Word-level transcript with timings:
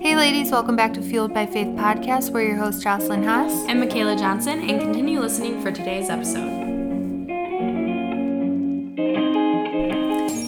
Hey, 0.00 0.14
ladies, 0.14 0.52
welcome 0.52 0.76
back 0.76 0.94
to 0.94 1.02
Fueled 1.02 1.34
by 1.34 1.44
Faith 1.44 1.66
podcast. 1.76 2.30
We're 2.30 2.42
your 2.42 2.56
host, 2.56 2.82
Jocelyn 2.82 3.24
Haas. 3.24 3.50
and 3.66 3.80
Michaela 3.80 4.16
Johnson, 4.16 4.60
and 4.60 4.80
continue 4.80 5.18
listening 5.18 5.60
for 5.60 5.72
today's 5.72 6.08
episode. 6.08 6.48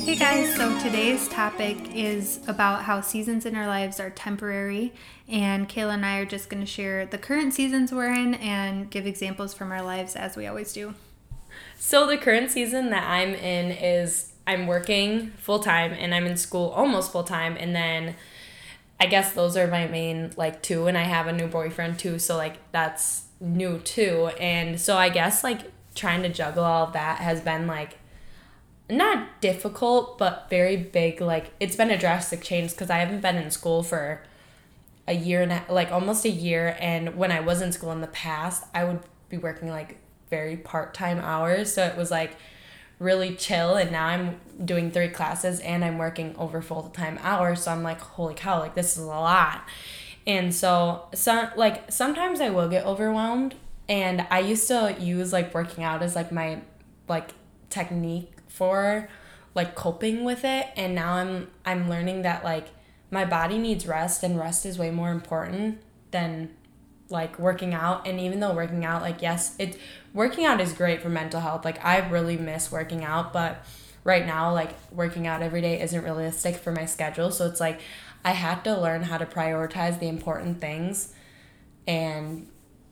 Hey, 0.04 0.14
guys, 0.14 0.54
so 0.54 0.78
today's 0.78 1.26
topic 1.28 1.76
is 1.92 2.38
about 2.46 2.84
how 2.84 3.00
seasons 3.00 3.44
in 3.44 3.56
our 3.56 3.66
lives 3.66 3.99
are 3.99 4.10
temporary. 4.10 4.92
And 5.28 5.69
Kayla 5.69 5.94
and 5.94 6.06
I 6.06 6.19
are 6.19 6.26
just 6.26 6.48
going 6.48 6.62
to 6.62 6.67
share 6.67 7.04
the 7.04 7.19
current 7.19 7.53
seasons 7.53 7.90
we're 7.90 8.14
in 8.14 8.35
and 8.35 8.88
give 8.88 9.04
examples 9.04 9.53
from 9.53 9.72
our 9.72 9.82
lives 9.82 10.14
as 10.14 10.37
we 10.37 10.46
always 10.46 10.72
do. 10.72 10.94
So, 11.76 12.06
the 12.06 12.17
current 12.17 12.53
season 12.53 12.90
that 12.90 13.03
I'm 13.03 13.35
in 13.35 13.72
is 13.72 14.32
I'm 14.46 14.69
working 14.69 15.32
full 15.32 15.58
time 15.58 15.92
and 15.92 16.14
I'm 16.14 16.27
in 16.27 16.37
school 16.37 16.69
almost 16.70 17.10
full 17.10 17.24
time, 17.24 17.56
and 17.59 17.74
then 17.74 18.14
I 19.01 19.06
guess 19.06 19.32
those 19.32 19.56
are 19.56 19.66
my 19.66 19.87
main 19.87 20.33
like 20.37 20.62
two, 20.62 20.87
and 20.87 20.98
I 20.98 21.02
have 21.02 21.27
a 21.27 21.33
new 21.33 21.47
boyfriend 21.47 21.98
too, 21.98 22.19
so 22.19 22.37
like 22.37 22.59
that's 22.73 23.25
new 23.41 23.79
too. 23.79 24.30
And 24.38 24.80
so, 24.80 24.97
I 24.97 25.09
guess 25.09 25.42
like 25.42 25.73
trying 25.95 26.23
to 26.23 26.29
juggle 26.29 26.65
all 26.65 26.88
that 26.88 27.19
has 27.19 27.41
been 27.41 27.66
like 27.66 27.98
not 28.91 29.41
difficult, 29.41 30.19
but 30.19 30.48
very 30.51 30.77
big. 30.77 31.20
Like, 31.20 31.52
it's 31.61 31.77
been 31.77 31.91
a 31.91 31.98
drastic 31.98 32.42
change 32.42 32.73
because 32.73 32.91
I 32.91 32.98
haven't 32.98 33.20
been 33.20 33.37
in 33.37 33.51
school 33.51 33.83
for 33.83 34.23
a 35.11 35.14
year 35.14 35.42
and 35.42 35.53
a, 35.53 35.64
like 35.69 35.91
almost 35.91 36.25
a 36.25 36.30
year 36.30 36.77
and 36.78 37.17
when 37.17 37.33
I 37.33 37.41
was 37.41 37.61
in 37.61 37.73
school 37.73 37.91
in 37.91 38.01
the 38.01 38.06
past 38.06 38.64
I 38.73 38.84
would 38.84 39.01
be 39.28 39.39
working 39.39 39.69
like 39.69 39.98
very 40.30 40.56
part-time 40.56 41.19
hours 41.19 41.73
so 41.73 41.84
it 41.84 41.97
was 41.97 42.11
like 42.11 42.37
really 43.01 43.35
chill 43.35 43.75
and 43.75 43.91
now 43.91 44.07
I'm 44.07 44.39
doing 44.63 44.93
three 44.93 45.09
classes 45.09 45.59
and 45.61 45.85
I'm 45.85 45.99
working 45.99 46.37
over 46.37 46.63
full-time 46.63 47.19
hours 47.23 47.63
so 47.65 47.73
I'm 47.73 47.83
like 47.83 47.99
holy 48.01 48.35
cow 48.35 48.61
like 48.61 48.75
this 48.77 48.97
is 48.97 49.03
a 49.03 49.07
lot. 49.07 49.65
And 50.27 50.55
so 50.55 51.07
some 51.15 51.49
like 51.57 51.91
sometimes 51.91 52.41
I 52.41 52.51
will 52.51 52.69
get 52.69 52.84
overwhelmed 52.87 53.57
and 53.89 54.27
I 54.31 54.41
used 54.41 54.69
to 54.69 54.95
use 55.01 55.33
like 55.33 55.53
working 55.53 55.83
out 55.83 56.03
as 56.03 56.15
like 56.15 56.31
my 56.31 56.61
like 57.09 57.31
technique 57.70 58.31
for 58.47 59.09
like 59.55 59.75
coping 59.75 60.23
with 60.25 60.45
it 60.45 60.69
and 60.77 60.95
now 60.95 61.14
I'm 61.14 61.48
I'm 61.64 61.89
learning 61.89 62.23
that 62.23 62.45
like 62.45 62.69
my 63.11 63.25
body 63.25 63.59
needs 63.59 63.87
rest 63.87 64.23
and 64.23 64.39
rest 64.39 64.64
is 64.67 64.79
way 64.79 64.91
more 64.91 65.11
important 65.11 65.81
than 66.11 66.51
like 67.11 67.39
working 67.39 67.75
out 67.75 68.06
and 68.06 68.20
even 68.20 68.41
though 68.41 68.53
working 68.53 68.84
out 68.84 69.03
like 69.03 69.20
yes 69.20 69.55
it 69.58 69.78
working 70.14 70.44
out 70.44 70.61
is 70.61 70.72
great 70.72 71.03
for 71.03 71.08
mental 71.08 71.41
health. 71.41 71.64
Like 71.64 71.84
i 71.84 71.98
really 72.08 72.36
miss 72.36 72.70
working 72.70 73.05
out 73.05 73.33
but 73.33 73.64
right 74.05 74.27
now 74.27 74.52
like 74.52 74.75
working 74.91 75.27
out 75.27 75.42
every 75.42 75.61
day 75.61 75.80
isn't 75.80 76.05
realistic 76.05 76.56
for 76.56 76.72
my 76.72 76.86
schedule. 76.86 77.30
So 77.30 77.47
it's 77.47 77.61
like 77.61 77.80
i 78.25 78.33
had 78.33 78.62
to 78.64 78.78
learn 78.78 79.05
how 79.05 79.19
to 79.19 79.27
prioritize 79.27 79.98
the 79.98 80.08
important 80.08 80.61
things. 80.61 81.12
And 81.86 82.48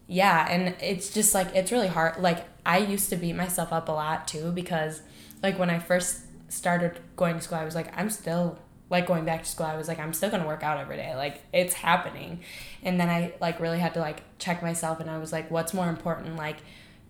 yeah 0.06 0.47
and 0.50 0.75
it's 0.80 1.12
just 1.12 1.34
like 1.34 1.55
it's 1.55 1.72
really 1.72 1.88
hard. 1.88 2.19
Like 2.20 2.47
i 2.66 2.78
used 2.78 3.10
to 3.10 3.16
beat 3.16 3.34
myself 3.34 3.72
up 3.72 3.88
a 3.88 3.92
lot 3.92 4.28
too 4.28 4.53
because 4.53 5.03
like 5.42 5.58
when 5.58 5.70
i 5.70 5.78
first 5.78 6.20
started 6.48 6.98
going 7.16 7.34
to 7.34 7.41
school 7.42 7.58
i 7.58 7.64
was 7.64 7.75
like 7.75 7.97
i'm 7.97 8.10
still 8.10 8.58
like 8.91 9.06
going 9.06 9.25
back 9.25 9.42
to 9.42 9.48
school 9.48 9.67
i 9.67 9.77
was 9.77 9.89
like 9.89 9.98
i'm 9.98 10.12
still 10.12 10.31
gonna 10.31 10.47
work 10.47 10.62
out 10.62 10.78
every 10.78 10.97
day. 10.97 11.14
Like 11.14 11.42
it's 11.53 11.75
happening. 11.75 12.41
And 12.83 13.00
then 13.00 13.08
i 13.08 13.34
like 13.41 13.61
really 13.61 13.78
had 13.78 13.94
to 13.94 14.00
like 14.00 14.22
check 14.39 14.62
myself 14.62 15.00
and 15.00 15.11
i 15.11 15.19
was 15.19 15.33
like 15.33 15.50
what's 15.50 15.75
more 15.75 15.89
important 15.89 16.36
like 16.36 16.56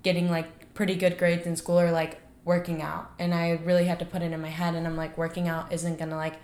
getting 0.03 0.31
like 0.31 0.75
pretty 0.75 0.95
good 0.95 1.19
grades 1.19 1.47
in 1.47 1.57
school 1.57 1.81
or 1.81 1.91
like 1.91 2.21
working 2.45 2.83
out? 2.83 3.11
And 3.19 3.35
i 3.35 3.51
really 3.65 3.85
had 3.85 3.99
to 4.01 4.05
put 4.05 4.23
it 4.23 4.33
in 4.33 4.41
my 4.41 4.49
head 4.49 4.75
and 4.75 4.87
i'm 4.87 4.97
like 4.97 5.17
working 5.17 5.49
out 5.49 5.73
isn't 5.73 5.99
gonna 5.99 6.17
like 6.17 6.35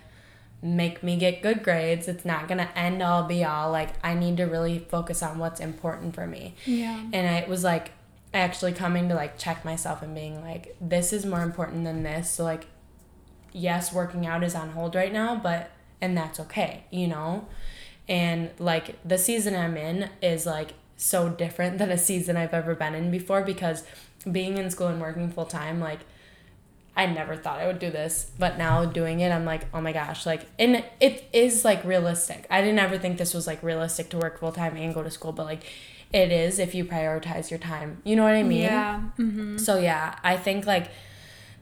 make 0.63 1.03
me 1.03 1.17
get 1.19 1.43
good 1.43 1.63
grades. 1.63 2.09
It's 2.09 2.25
not 2.25 2.49
gonna 2.49 2.71
end 2.75 3.03
all 3.03 3.25
be 3.25 3.45
all. 3.45 3.71
Like 3.71 3.91
i 4.05 4.15
need 4.15 4.37
to 4.39 4.45
really 4.45 4.79
focus 4.79 5.23
on 5.23 5.39
what's 5.39 5.61
important 5.61 6.15
for 6.15 6.27
me. 6.27 6.55
Yeah. 6.65 7.01
and 7.13 7.29
I 7.29 7.49
was 7.49 7.65
like 7.65 7.93
actually 8.33 8.73
coming 8.73 9.09
to 9.09 9.15
like 9.15 9.39
check 9.39 9.65
myself 9.65 10.03
and 10.03 10.13
being 10.15 10.43
like 10.43 10.75
this 10.81 11.13
is 11.13 11.27
more 11.27 11.43
important 11.43 11.85
than 11.85 12.03
this. 12.03 12.31
So 12.31 12.45
like 12.45 12.67
yes 13.55 13.93
working 13.93 14.27
out 14.27 14.45
is 14.45 14.55
on 14.55 14.71
hold 14.71 14.95
right 14.95 15.13
now 15.13 15.35
but 15.35 15.71
and 16.01 16.17
that's 16.17 16.39
okay 16.39 16.85
you 16.91 17.07
know 17.07 17.47
and 18.09 18.51
like 18.59 18.97
the 19.07 19.17
season 19.17 19.55
i'm 19.57 19.77
in 19.77 20.11
is 20.21 20.45
like 20.45 20.75
so 20.97 21.29
different 21.31 21.79
than 21.79 21.91
a 21.91 21.99
season 21.99 22.37
i've 22.37 22.53
ever 22.53 22.75
been 22.75 22.95
in 22.95 23.11
before 23.11 23.43
because 23.43 23.85
being 24.31 24.59
in 24.59 24.71
school 24.71 24.89
and 24.89 25.01
working 25.01 25.31
full 25.31 25.47
time 25.47 25.81
like 25.81 26.01
I 26.97 27.07
never 27.07 27.35
thought 27.35 27.59
I 27.59 27.67
would 27.67 27.81
do 27.81 27.91
this, 27.91 28.31
but 28.39 28.57
now 28.57 28.85
doing 28.85 29.19
it, 29.19 29.33
I'm 29.33 29.45
like, 29.45 29.67
oh 29.75 29.81
my 29.81 29.93
gosh, 29.93 30.27
like, 30.27 30.47
and 30.61 30.85
it 31.01 31.29
is 31.33 31.65
like 31.65 31.83
realistic. 31.85 32.47
I 32.51 32.61
didn't 32.61 32.79
ever 32.79 32.99
think 32.99 33.19
this 33.19 33.35
was 33.35 33.49
like 33.49 33.61
realistic 33.65 34.11
to 34.11 34.19
work 34.19 34.39
full 34.39 34.53
time 34.53 34.77
and 34.77 34.95
go 34.95 35.03
to 35.03 35.11
school, 35.11 35.33
but 35.33 35.45
like, 35.45 35.65
it 36.13 36.31
is 36.31 36.61
if 36.61 36.73
you 36.73 36.85
prioritize 36.85 37.51
your 37.51 37.59
time. 37.59 38.01
You 38.05 38.15
know 38.15 38.23
what 38.23 38.35
I 38.35 38.45
mean? 38.45 38.63
Yeah. 38.63 39.03
Mm-hmm. 39.19 39.57
So 39.59 39.79
yeah, 39.79 40.17
I 40.23 40.37
think 40.37 40.67
like 40.67 40.89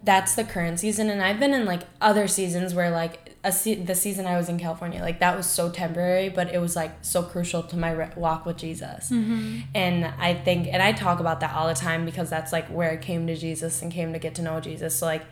that's 0.05 0.35
the 0.35 0.45
current 0.45 0.81
season, 0.81 1.11
and 1.11 1.23
I've 1.23 1.39
been 1.39 1.55
in 1.55 1.65
like 1.65 1.83
other 2.01 2.27
seasons 2.27 2.75
where 2.75 2.91
like 2.91 3.37
a 3.45 3.53
se- 3.53 3.83
the 3.83 3.95
season 3.95 4.27
I 4.27 4.37
was 4.37 4.49
in 4.49 4.59
California, 4.59 5.01
like 5.01 5.21
that 5.21 5.37
was 5.37 5.47
so 5.47 5.71
temporary, 5.71 6.29
but 6.29 6.53
it 6.55 6.61
was 6.61 6.77
like 6.77 6.93
so 7.03 7.23
crucial 7.23 7.63
to 7.65 7.77
my 7.77 7.91
re- 7.91 8.11
walk 8.17 8.47
with 8.47 8.57
Jesus. 8.57 9.11
Mm-hmm. 9.11 9.61
And 9.75 10.05
I 10.05 10.35
think, 10.35 10.69
and 10.69 10.83
I 10.83 10.93
talk 10.93 11.21
about 11.21 11.41
that 11.41 11.55
all 11.55 11.69
the 11.69 11.75
time 11.75 12.05
because 12.05 12.31
that's 12.31 12.53
like 12.53 12.69
where 12.69 12.91
I 12.91 12.97
came 12.97 13.27
to 13.27 13.37
Jesus 13.37 13.83
and 13.83 13.93
came 13.93 14.13
to 14.13 14.19
get 14.19 14.35
to 14.37 14.43
know 14.43 14.61
Jesus. 14.61 14.97
So 14.97 15.07
like, 15.07 15.25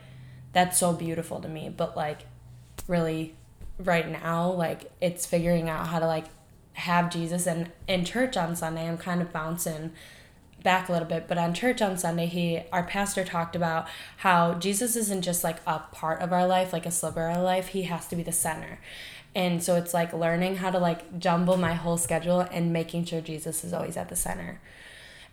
that's 0.52 0.78
so 0.78 0.92
beautiful 0.92 1.40
to 1.40 1.48
me. 1.48 1.68
But 1.68 1.96
like, 1.96 2.26
really, 2.88 3.36
right 3.78 4.08
now, 4.08 4.50
like 4.50 4.90
it's 5.00 5.26
figuring 5.26 5.68
out 5.68 5.86
how 5.86 6.00
to 6.00 6.06
like 6.06 6.26
have 6.74 7.10
Jesus 7.10 7.46
and 7.46 7.70
in 7.86 8.04
church 8.04 8.36
on 8.36 8.56
Sunday. 8.56 8.88
I'm 8.88 8.98
kind 8.98 9.22
of 9.22 9.32
bouncing 9.32 9.92
back 10.62 10.88
a 10.88 10.92
little 10.92 11.08
bit, 11.08 11.26
but 11.28 11.38
on 11.38 11.54
church 11.54 11.80
on 11.82 11.96
Sunday, 11.96 12.26
he 12.26 12.62
our 12.72 12.82
pastor 12.82 13.24
talked 13.24 13.56
about 13.56 13.86
how 14.18 14.54
Jesus 14.54 14.96
isn't 14.96 15.22
just 15.22 15.42
like 15.44 15.58
a 15.66 15.78
part 15.92 16.20
of 16.20 16.32
our 16.32 16.46
life, 16.46 16.72
like 16.72 16.86
a 16.86 16.90
sliver 16.90 17.28
of 17.28 17.36
our 17.36 17.42
life. 17.42 17.68
He 17.68 17.82
has 17.84 18.06
to 18.08 18.16
be 18.16 18.22
the 18.22 18.32
center. 18.32 18.78
And 19.34 19.62
so 19.62 19.76
it's 19.76 19.94
like 19.94 20.12
learning 20.12 20.56
how 20.56 20.70
to 20.70 20.78
like 20.78 21.18
jumble 21.18 21.56
my 21.56 21.74
whole 21.74 21.96
schedule 21.96 22.40
and 22.40 22.72
making 22.72 23.04
sure 23.04 23.20
Jesus 23.20 23.62
is 23.64 23.72
always 23.72 23.96
at 23.96 24.08
the 24.08 24.16
center. 24.16 24.60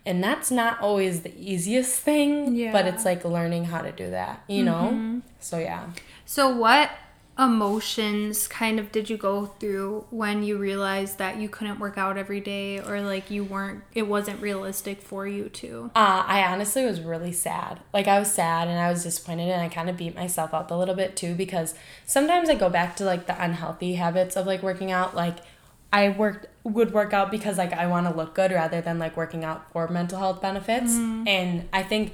And 0.06 0.22
that's 0.22 0.50
not 0.50 0.80
always 0.80 1.20
the 1.22 1.32
easiest 1.36 1.98
thing, 2.00 2.54
Yeah. 2.54 2.72
but 2.72 2.86
it's 2.86 3.04
like 3.04 3.24
learning 3.24 3.64
how 3.66 3.82
to 3.82 3.92
do 3.92 4.10
that, 4.10 4.42
you 4.46 4.62
know? 4.64 4.90
Mm-hmm. 4.92 5.18
So 5.40 5.58
yeah. 5.58 5.90
So, 6.24 6.48
what 6.48 6.90
emotions 7.38 8.48
kind 8.48 8.80
of 8.80 8.90
did 8.90 9.08
you 9.08 9.16
go 9.16 9.46
through 9.46 10.04
when 10.10 10.42
you 10.42 10.58
realized 10.58 11.18
that 11.18 11.36
you 11.36 11.48
couldn't 11.48 11.78
work 11.78 11.96
out 11.96 12.18
every 12.18 12.40
day 12.40 12.80
or 12.80 13.00
like 13.00 13.30
you 13.30 13.44
weren't, 13.44 13.84
it 13.94 14.08
wasn't 14.08 14.40
realistic 14.42 15.00
for 15.00 15.26
you 15.26 15.48
to? 15.48 15.90
Uh, 15.94 16.24
I 16.26 16.44
honestly 16.44 16.84
was 16.84 17.00
really 17.00 17.32
sad. 17.32 17.78
Like 17.92 18.08
I 18.08 18.18
was 18.18 18.32
sad 18.32 18.66
and 18.66 18.78
I 18.78 18.90
was 18.90 19.04
disappointed 19.04 19.48
and 19.48 19.62
I 19.62 19.68
kind 19.68 19.88
of 19.88 19.96
beat 19.96 20.16
myself 20.16 20.52
up 20.52 20.70
a 20.70 20.74
little 20.74 20.96
bit 20.96 21.16
too 21.16 21.34
because 21.34 21.74
sometimes 22.04 22.50
I 22.50 22.56
go 22.56 22.68
back 22.68 22.96
to 22.96 23.04
like 23.04 23.26
the 23.26 23.40
unhealthy 23.42 23.94
habits 23.94 24.36
of 24.36 24.46
like 24.46 24.62
working 24.62 24.90
out. 24.90 25.14
Like 25.14 25.36
I 25.92 26.08
worked 26.08 26.46
would 26.64 26.92
work 26.92 27.12
out 27.12 27.30
because 27.30 27.56
like 27.56 27.72
I 27.72 27.86
want 27.86 28.08
to 28.08 28.14
look 28.14 28.34
good 28.34 28.50
rather 28.50 28.80
than 28.80 28.98
like 28.98 29.16
working 29.16 29.44
out 29.44 29.70
for 29.72 29.86
mental 29.88 30.18
health 30.18 30.42
benefits. 30.42 30.92
And 31.26 31.68
I 31.72 31.82
think 31.82 32.12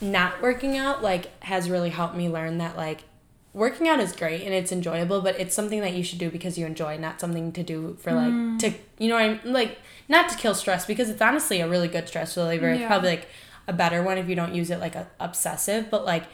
not 0.00 0.42
working 0.42 0.76
out 0.76 1.02
like 1.02 1.42
has 1.44 1.70
really 1.70 1.90
helped 1.90 2.16
me 2.16 2.28
learn 2.28 2.58
that 2.58 2.76
like 2.76 3.04
working 3.56 3.88
out 3.88 3.98
is 3.98 4.12
great 4.12 4.42
and 4.42 4.52
it's 4.52 4.70
enjoyable, 4.70 5.22
but 5.22 5.40
it's 5.40 5.54
something 5.54 5.80
that 5.80 5.94
you 5.94 6.04
should 6.04 6.18
do 6.18 6.30
because 6.30 6.58
you 6.58 6.66
enjoy, 6.66 6.98
not 6.98 7.18
something 7.22 7.52
to 7.52 7.62
do 7.62 7.96
for 8.00 8.12
like 8.12 8.28
mm. 8.28 8.58
to 8.58 8.72
you 8.98 9.08
know 9.08 9.14
what 9.14 9.24
I'm 9.24 9.40
like 9.52 9.78
not 10.08 10.28
to 10.28 10.36
kill 10.36 10.54
stress 10.54 10.84
because 10.84 11.08
it's 11.08 11.22
honestly 11.22 11.60
a 11.60 11.68
really 11.68 11.88
good 11.88 12.06
stress 12.06 12.36
reliever. 12.36 12.68
It's 12.68 12.84
probably 12.84 13.08
like 13.08 13.28
a 13.66 13.72
better 13.72 14.02
one 14.02 14.18
if 14.18 14.28
you 14.28 14.36
don't 14.36 14.54
use 14.54 14.70
it 14.70 14.78
like 14.78 14.94
a 14.94 15.08
obsessive, 15.18 15.90
but 15.90 16.04
like 16.04 16.24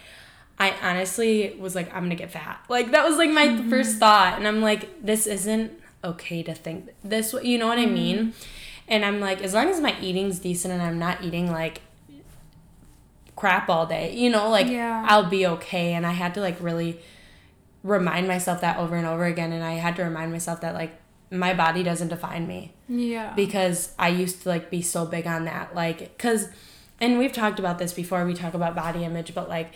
I 0.58 0.74
honestly 0.82 1.56
was 1.60 1.76
like 1.76 1.94
I'm 1.94 2.02
gonna 2.02 2.16
get 2.16 2.32
fat. 2.32 2.64
Like 2.68 2.90
that 2.90 3.06
was 3.08 3.16
like 3.16 3.30
my 3.30 3.46
mm-hmm. 3.46 3.70
first 3.70 3.98
thought 3.98 4.36
and 4.36 4.46
I'm 4.46 4.60
like 4.60 5.02
this 5.02 5.28
isn't 5.28 5.80
okay 6.02 6.42
to 6.42 6.54
think 6.54 6.90
this 7.04 7.32
way, 7.32 7.44
you 7.44 7.56
know 7.56 7.68
what 7.68 7.78
I 7.78 7.86
mean? 7.86 8.18
Mm-hmm. 8.18 8.30
And 8.88 9.04
I'm 9.04 9.20
like 9.20 9.42
as 9.42 9.54
long 9.54 9.68
as 9.68 9.80
my 9.80 9.96
eating's 10.00 10.40
decent 10.40 10.75
and 10.75 10.82
I'm 10.82 10.98
not 10.98 11.22
eating 11.22 11.52
like 11.52 11.82
crap 13.37 13.69
all 13.69 13.87
day, 13.87 14.14
you 14.14 14.31
know, 14.31 14.50
like 14.50 14.69
Yeah. 14.69 15.05
I'll 15.08 15.29
be 15.29 15.46
okay. 15.46 15.94
And 15.94 16.06
I 16.06 16.12
had 16.12 16.34
to 16.34 16.40
like 16.40 16.56
really 16.61 17.00
remind 17.82 18.29
myself 18.29 18.61
that 18.61 18.79
over 18.79 18.96
and 18.96 19.06
over 19.06 19.25
again. 19.25 19.52
And 19.52 19.64
I 19.64 19.73
had 19.75 19.96
to 19.96 20.05
remind 20.05 20.32
myself 20.32 20.61
that 20.61 20.75
like 20.75 21.00
my 21.31 21.55
body 21.55 21.82
doesn't 21.82 22.08
define 22.08 22.46
me. 22.46 22.75
Yeah. 22.88 23.32
because 23.34 23.94
I 23.99 24.08
used 24.08 24.43
to 24.43 24.49
like 24.49 24.70
be 24.70 24.82
so 24.82 25.06
big 25.06 25.26
on 25.26 25.46
that. 25.46 25.75
Like 25.75 26.19
cuz 26.19 26.49
and 27.00 27.19
we've 27.19 27.32
talked 27.32 27.58
about 27.58 27.79
this 27.79 27.93
before. 27.93 28.25
We 28.25 28.34
talk 28.34 28.55
about 28.55 28.76
body 28.76 29.05
image 29.05 29.35
but 29.35 29.49
like 29.49 29.75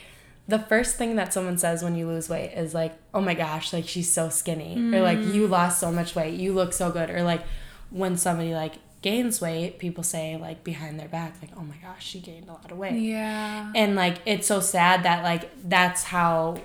the 0.48 0.60
first 0.60 0.96
thing 0.96 1.16
that 1.16 1.32
someone 1.32 1.58
says 1.58 1.82
when 1.82 1.96
you 1.96 2.06
lose 2.06 2.28
weight 2.28 2.52
is 2.52 2.72
like 2.72 2.94
oh 3.12 3.20
my 3.20 3.34
gosh 3.34 3.72
like 3.72 3.88
she's 3.88 4.12
so 4.12 4.28
skinny. 4.28 4.76
Or 4.94 5.00
like 5.00 5.18
mm. 5.18 5.34
you 5.34 5.46
lost 5.46 5.80
so 5.80 5.90
much 5.90 6.14
weight. 6.14 6.34
You 6.34 6.52
look 6.52 6.72
so 6.72 6.90
good. 6.90 7.10
Or 7.10 7.22
like 7.22 7.42
when 7.90 8.16
somebody 8.16 8.52
like 8.52 8.74
gains 9.06 9.40
weight 9.40 9.78
people 9.78 10.04
say 10.14 10.36
like 10.36 10.58
behind 10.64 10.98
their 11.00 11.12
back 11.18 11.32
like 11.42 11.52
oh 11.56 11.66
my 11.72 11.76
gosh 11.86 12.04
she 12.10 12.18
gained 12.18 12.48
a 12.48 12.52
lot 12.52 12.70
of 12.72 12.76
weight 12.76 12.98
yeah. 13.00 13.70
and 13.74 13.94
like 13.94 14.16
it's 14.26 14.46
so 14.46 14.58
sad 14.58 15.02
that 15.04 15.22
like 15.22 15.42
that's 15.68 16.02
how 16.04 16.56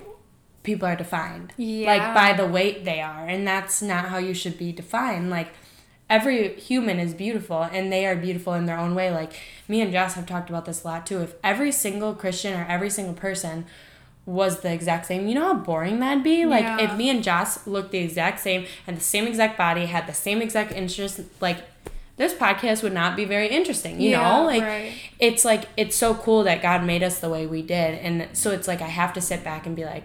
people 0.62 0.86
are 0.86 0.96
defined. 0.96 1.52
Yeah. 1.56 1.94
Like 1.94 2.14
by 2.14 2.32
the 2.32 2.46
weight 2.46 2.84
they 2.84 3.00
are. 3.00 3.26
And 3.26 3.46
that's 3.46 3.82
not 3.82 4.06
how 4.06 4.18
you 4.18 4.34
should 4.34 4.58
be 4.58 4.72
defined. 4.72 5.30
Like 5.30 5.48
every 6.08 6.54
human 6.60 6.98
is 6.98 7.14
beautiful 7.14 7.62
and 7.62 7.92
they 7.92 8.06
are 8.06 8.16
beautiful 8.16 8.54
in 8.54 8.66
their 8.66 8.78
own 8.78 8.94
way. 8.94 9.10
Like 9.10 9.32
me 9.68 9.80
and 9.80 9.92
Joss 9.92 10.14
have 10.14 10.26
talked 10.26 10.50
about 10.50 10.64
this 10.64 10.84
a 10.84 10.86
lot 10.86 11.06
too. 11.06 11.20
If 11.20 11.34
every 11.42 11.72
single 11.72 12.14
Christian 12.14 12.58
or 12.58 12.64
every 12.68 12.90
single 12.90 13.14
person 13.14 13.66
was 14.24 14.60
the 14.60 14.72
exact 14.72 15.06
same, 15.06 15.26
you 15.26 15.34
know 15.34 15.46
how 15.46 15.54
boring 15.54 15.98
that'd 15.98 16.22
be? 16.22 16.46
Like 16.46 16.62
Yeah. 16.62 16.80
if 16.80 16.96
me 16.96 17.10
and 17.10 17.24
Joss 17.24 17.66
looked 17.66 17.90
the 17.90 17.98
exact 17.98 18.40
same, 18.40 18.66
and 18.86 18.96
the 18.96 19.00
same 19.00 19.26
exact 19.26 19.58
body, 19.58 19.86
had 19.86 20.06
the 20.06 20.14
same 20.14 20.40
exact 20.40 20.72
interests, 20.72 21.20
like 21.40 21.58
this 22.16 22.34
podcast 22.34 22.82
would 22.82 22.92
not 22.92 23.16
be 23.16 23.24
very 23.24 23.48
interesting, 23.48 24.00
you 24.00 24.10
Yeah, 24.10 24.22
know? 24.38 24.44
Like 24.46 24.62
right. 24.62 24.92
it's 25.18 25.44
like 25.44 25.64
it's 25.76 25.96
so 25.96 26.14
cool 26.14 26.44
that 26.44 26.60
God 26.62 26.84
made 26.84 27.02
us 27.02 27.20
the 27.20 27.28
way 27.28 27.46
we 27.46 27.62
did. 27.62 27.98
And 28.00 28.28
so 28.36 28.50
it's 28.50 28.68
like 28.68 28.80
I 28.82 28.88
have 28.88 29.12
to 29.14 29.20
sit 29.20 29.42
back 29.42 29.66
and 29.66 29.74
be 29.74 29.84
like, 29.84 30.04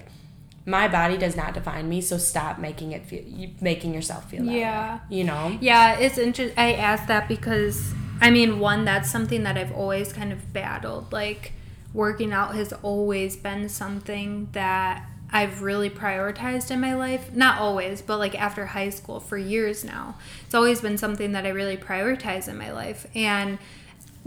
my 0.65 0.87
body 0.87 1.17
does 1.17 1.35
not 1.37 1.53
define 1.53 1.87
me, 1.87 2.01
so 2.01 2.17
stop 2.17 2.59
making 2.59 2.91
it 2.91 3.05
feel 3.05 3.23
making 3.61 3.93
yourself 3.93 4.29
feel 4.29 4.43
that 4.45 4.51
Yeah. 4.51 4.95
way. 4.95 5.01
You 5.09 5.23
know? 5.23 5.57
Yeah, 5.61 5.97
it's 5.97 6.17
interesting. 6.17 6.57
I 6.57 6.73
asked 6.73 7.07
that 7.07 7.27
because, 7.27 7.93
I 8.19 8.29
mean, 8.31 8.59
one, 8.59 8.83
that's 8.83 9.09
something 9.09 9.43
that 9.43 9.57
I've 9.57 9.71
always 9.71 10.11
kind 10.11 10.33
of 10.33 10.51
battled. 10.53 11.13
Like, 11.13 11.53
working 11.93 12.33
out 12.33 12.53
has 12.55 12.73
always 12.83 13.37
been 13.37 13.69
something 13.69 14.49
that 14.51 15.05
I've 15.31 15.61
really 15.61 15.89
prioritized 15.89 16.71
in 16.71 16.79
my 16.79 16.95
life. 16.95 17.33
Not 17.33 17.59
always, 17.59 18.01
but 18.01 18.17
like 18.17 18.39
after 18.39 18.67
high 18.67 18.89
school 18.89 19.19
for 19.19 19.37
years 19.37 19.83
now. 19.83 20.15
It's 20.45 20.55
always 20.55 20.81
been 20.81 20.97
something 20.97 21.33
that 21.33 21.45
I 21.45 21.49
really 21.49 21.77
prioritize 21.77 22.47
in 22.47 22.57
my 22.57 22.71
life. 22.71 23.07
And 23.13 23.59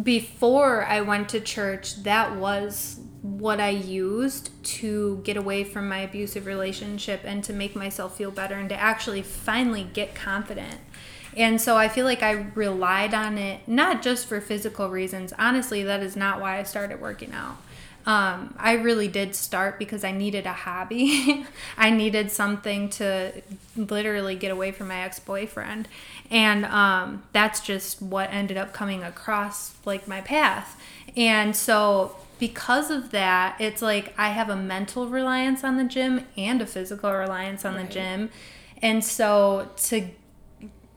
before 0.02 0.84
I 0.84 1.00
went 1.00 1.28
to 1.30 1.40
church, 1.40 2.02
that 2.02 2.36
was 2.36 3.00
what 3.22 3.60
I 3.60 3.70
used 3.70 4.50
to 4.64 5.20
get 5.24 5.36
away 5.36 5.64
from 5.64 5.88
my 5.88 5.98
abusive 5.98 6.46
relationship 6.46 7.20
and 7.24 7.44
to 7.44 7.52
make 7.52 7.76
myself 7.76 8.16
feel 8.16 8.30
better 8.30 8.54
and 8.54 8.68
to 8.70 8.74
actually 8.74 9.22
finally 9.22 9.84
get 9.92 10.14
confident. 10.14 10.80
And 11.36 11.60
so 11.60 11.76
I 11.76 11.88
feel 11.88 12.06
like 12.06 12.22
I 12.22 12.46
relied 12.54 13.14
on 13.14 13.38
it 13.38 13.66
not 13.68 14.02
just 14.02 14.26
for 14.26 14.40
physical 14.40 14.88
reasons. 14.88 15.32
Honestly, 15.38 15.82
that 15.82 16.02
is 16.02 16.16
not 16.16 16.40
why 16.40 16.58
I 16.58 16.64
started 16.64 17.00
working 17.00 17.32
out. 17.32 17.58
Um, 18.06 18.54
I 18.58 18.72
really 18.74 19.08
did 19.08 19.34
start 19.34 19.78
because 19.78 20.04
I 20.04 20.12
needed 20.12 20.46
a 20.46 20.52
hobby. 20.52 21.46
I 21.76 21.90
needed 21.90 22.30
something 22.30 22.88
to 22.90 23.42
literally 23.76 24.36
get 24.36 24.50
away 24.50 24.72
from 24.72 24.88
my 24.88 25.02
ex 25.02 25.18
boyfriend. 25.20 25.86
And 26.30 26.64
um, 26.64 27.22
that's 27.32 27.60
just 27.60 28.00
what 28.00 28.32
ended 28.32 28.56
up 28.56 28.72
coming 28.72 29.02
across 29.02 29.74
like 29.84 30.08
my 30.08 30.20
path. 30.22 30.80
And 31.16 31.54
so 31.54 32.16
because 32.38 32.90
of 32.90 33.10
that, 33.10 33.56
it's 33.60 33.82
like 33.82 34.14
I 34.16 34.30
have 34.30 34.48
a 34.48 34.56
mental 34.56 35.06
reliance 35.08 35.62
on 35.62 35.76
the 35.76 35.84
gym 35.84 36.26
and 36.36 36.62
a 36.62 36.66
physical 36.66 37.12
reliance 37.12 37.64
on 37.64 37.76
the 37.76 37.84
gym. 37.84 38.30
And 38.82 39.04
so 39.04 39.70
to 39.84 40.08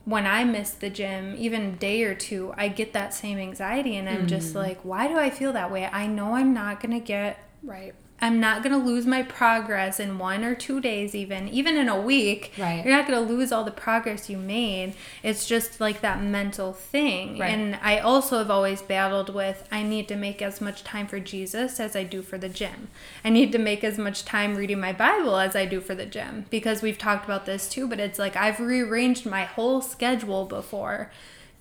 when 0.05 0.25
I 0.25 0.44
miss 0.44 0.71
the 0.71 0.89
gym, 0.89 1.35
even 1.38 1.61
a 1.61 1.71
day 1.71 2.03
or 2.03 2.13
two, 2.13 2.53
I 2.57 2.67
get 2.67 2.94
that 2.94 3.13
same 3.13 3.38
anxiety 3.38 3.95
and 3.95 4.09
I'm 4.09 4.27
just 4.27 4.50
mm-hmm. 4.50 4.57
like, 4.57 4.83
why 4.83 5.07
do 5.07 5.17
I 5.17 5.29
feel 5.29 5.53
that 5.53 5.71
way? 5.71 5.85
I 5.85 6.07
know 6.07 6.35
I'm 6.35 6.53
not 6.53 6.81
going 6.81 7.00
to 7.00 7.05
get 7.05 7.39
Right. 7.63 7.95
I'm 8.23 8.39
not 8.39 8.63
going 8.63 8.71
to 8.71 8.83
lose 8.83 9.05
my 9.05 9.21
progress 9.21 9.99
in 9.99 10.17
one 10.17 10.45
or 10.45 10.55
two 10.55 10.79
days, 10.79 11.13
even 11.13 11.49
even 11.49 11.75
in 11.75 11.89
a 11.89 11.99
week. 11.99 12.53
Right. 12.57 12.81
You're 12.81 12.95
not 12.95 13.05
going 13.05 13.21
to 13.21 13.33
lose 13.33 13.51
all 13.51 13.65
the 13.65 13.71
progress 13.71 14.29
you 14.29 14.37
made. 14.37 14.93
It's 15.23 15.45
just 15.45 15.81
like 15.81 15.99
that 15.99 16.23
mental 16.23 16.71
thing. 16.71 17.37
Right. 17.37 17.51
And 17.51 17.77
I 17.83 17.97
also 17.99 18.37
have 18.37 18.49
always 18.49 18.81
battled 18.81 19.33
with 19.33 19.67
I 19.73 19.83
need 19.83 20.07
to 20.07 20.15
make 20.15 20.41
as 20.41 20.61
much 20.61 20.85
time 20.85 21.05
for 21.05 21.19
Jesus 21.19 21.81
as 21.81 21.97
I 21.97 22.05
do 22.05 22.21
for 22.21 22.37
the 22.37 22.47
gym. 22.47 22.87
I 23.25 23.29
need 23.29 23.51
to 23.51 23.57
make 23.57 23.83
as 23.83 23.97
much 23.97 24.23
time 24.23 24.55
reading 24.55 24.79
my 24.79 24.93
Bible 24.93 25.35
as 25.35 25.53
I 25.53 25.65
do 25.65 25.81
for 25.81 25.93
the 25.93 26.05
gym 26.05 26.45
because 26.49 26.81
we've 26.81 26.97
talked 26.97 27.25
about 27.25 27.45
this 27.45 27.67
too. 27.67 27.89
But 27.89 27.99
it's 27.99 28.19
like 28.19 28.37
I've 28.37 28.61
rearranged 28.61 29.25
my 29.25 29.43
whole 29.43 29.81
schedule 29.81 30.45
before 30.45 31.11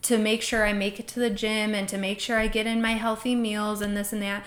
to 0.02 0.16
make 0.16 0.42
sure 0.42 0.64
I 0.64 0.72
make 0.72 1.00
it 1.00 1.08
to 1.08 1.18
the 1.18 1.30
gym 1.30 1.74
and 1.74 1.88
to 1.88 1.98
make 1.98 2.20
sure 2.20 2.38
I 2.38 2.46
get 2.46 2.68
in 2.68 2.80
my 2.80 2.92
healthy 2.92 3.34
meals 3.34 3.80
and 3.80 3.96
this 3.96 4.12
and 4.12 4.22
that. 4.22 4.44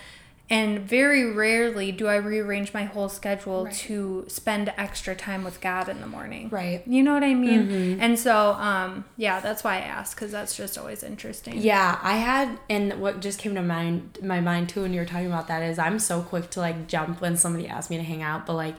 And 0.50 0.80
very 0.80 1.31
rarely 1.31 1.92
do 1.92 2.07
I 2.07 2.18
rearrange 2.18 2.71
my 2.74 2.83
whole 2.83 3.09
schedule 3.09 3.65
Right. 3.65 3.74
to 3.88 4.25
spend 4.27 4.71
extra 4.77 5.15
time 5.15 5.44
with 5.44 5.59
God 5.59 5.89
in 5.89 6.01
the 6.01 6.07
morning. 6.07 6.50
Right. 6.50 6.83
You 6.86 7.01
know 7.01 7.13
what 7.15 7.24
I 7.24 7.33
mean? 7.33 8.00
And 8.00 8.19
so, 8.19 8.51
um, 8.53 9.06
yeah, 9.18 9.39
that's 9.39 9.63
why 9.63 9.77
I 9.77 9.80
asked 9.80 10.15
because 10.15 10.31
that's 10.31 10.56
just 10.56 10.77
always 10.77 11.01
interesting. 11.01 11.57
Yeah, 11.57 11.97
I 12.03 12.18
had, 12.18 12.59
and 12.69 13.01
what 13.01 13.21
just 13.21 13.39
came 13.39 13.56
to 13.56 13.63
mind 13.63 14.19
my 14.21 14.39
mind 14.39 14.69
too 14.69 14.83
when 14.83 14.94
you 14.94 15.00
were 15.00 15.06
talking 15.07 15.27
about 15.27 15.47
that 15.47 15.63
is 15.63 15.80
I'm 15.80 15.97
so 15.97 16.21
quick 16.21 16.51
to 16.51 16.59
like 16.59 16.88
jump 16.88 17.21
when 17.21 17.38
somebody 17.38 17.68
asks 17.68 17.89
me 17.89 17.98
to 17.98 18.03
hang 18.03 18.21
out, 18.21 18.45
but 18.45 18.53
like, 18.53 18.75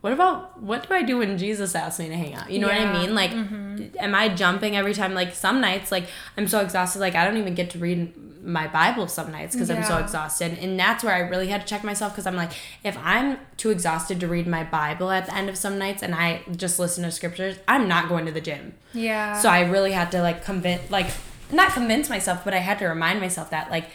what 0.00 0.12
about 0.12 0.60
what 0.62 0.88
do 0.88 0.94
I 0.94 1.02
do 1.02 1.18
when 1.18 1.38
Jesus 1.38 1.74
asks 1.74 1.98
me 1.98 2.08
to 2.08 2.16
hang 2.16 2.34
out? 2.34 2.50
You 2.50 2.60
know 2.60 2.68
Yeah. 2.68 2.78
Mm-hmm. 2.84 2.92
what 2.92 2.96
I 2.96 3.06
mean? 3.06 3.14
Like, 3.14 3.96
am 4.02 4.14
I 4.14 4.28
jumping 4.28 4.76
every 4.76 4.94
time? 4.94 5.14
Like 5.14 5.34
some 5.34 5.60
nights, 5.60 5.90
like 5.90 6.04
I'm 6.36 6.46
so 6.48 6.60
exhausted, 6.60 7.00
like 7.00 7.14
I 7.14 7.24
don't 7.24 7.36
even 7.36 7.54
get 7.54 7.70
to 7.70 7.78
read 7.78 8.12
my 8.44 8.68
Bible 8.68 9.08
some 9.08 9.30
nights 9.32 9.54
because 9.54 9.68
I'm 9.70 9.82
so 9.82 9.98
exhausted, 9.98 10.56
and 10.60 10.78
that's 10.78 11.02
where 11.04 11.12
I 11.14 11.18
really 11.18 11.48
had 11.48 11.62
to 11.62 11.66
check 11.66 11.82
myself 11.84 12.12
because 12.12 12.26
I'm 12.26 12.36
like, 12.36 12.52
if 12.84 12.96
I'm 13.02 13.38
too 13.56 13.70
exhausted 13.70 14.20
to 14.20 14.28
read 14.28 14.46
my 14.46 14.62
Bible 14.64 15.10
at 15.10 15.26
the 15.26 15.34
end 15.34 15.48
of 15.48 15.58
some 15.58 15.76
nights 15.78 16.02
and 16.02 16.14
I 16.14 16.42
just 16.56 16.78
listen 16.78 17.02
to 17.04 17.10
scriptures, 17.10 17.56
I'm 17.66 17.88
not 17.88 18.08
going 18.08 18.24
to 18.26 18.32
the 18.32 18.40
gym. 18.40 18.74
Yeah. 18.94 19.38
So 19.40 19.48
I 19.50 19.62
really 19.68 19.92
had 19.92 20.10
to 20.12 20.22
like 20.22 20.44
convince, 20.44 20.88
like, 20.90 21.08
not 21.52 21.72
convince 21.72 22.08
myself, 22.08 22.42
but 22.44 22.54
I 22.54 22.58
had 22.58 22.78
to 22.78 22.86
remind 22.86 23.20
myself 23.20 23.50
that 23.50 23.70
like, 23.70 23.86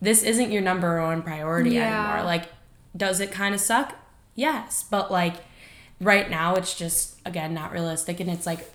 this 0.00 0.22
isn't 0.22 0.50
your 0.50 0.62
number 0.62 1.00
one 1.02 1.22
priority 1.22 1.70
Yeah. 1.72 2.04
anymore. 2.12 2.24
Like, 2.24 2.46
does 2.96 3.20
it 3.20 3.30
kind 3.30 3.54
of 3.54 3.60
suck? 3.60 3.94
Yes, 4.34 4.82
but 4.90 5.12
like, 5.12 5.34
right 6.00 6.30
now 6.30 6.54
it's 6.56 6.74
just 6.74 7.16
again 7.26 7.54
not 7.54 7.72
realistic, 7.72 8.20
and 8.20 8.30
it's 8.30 8.46
like, 8.46 8.70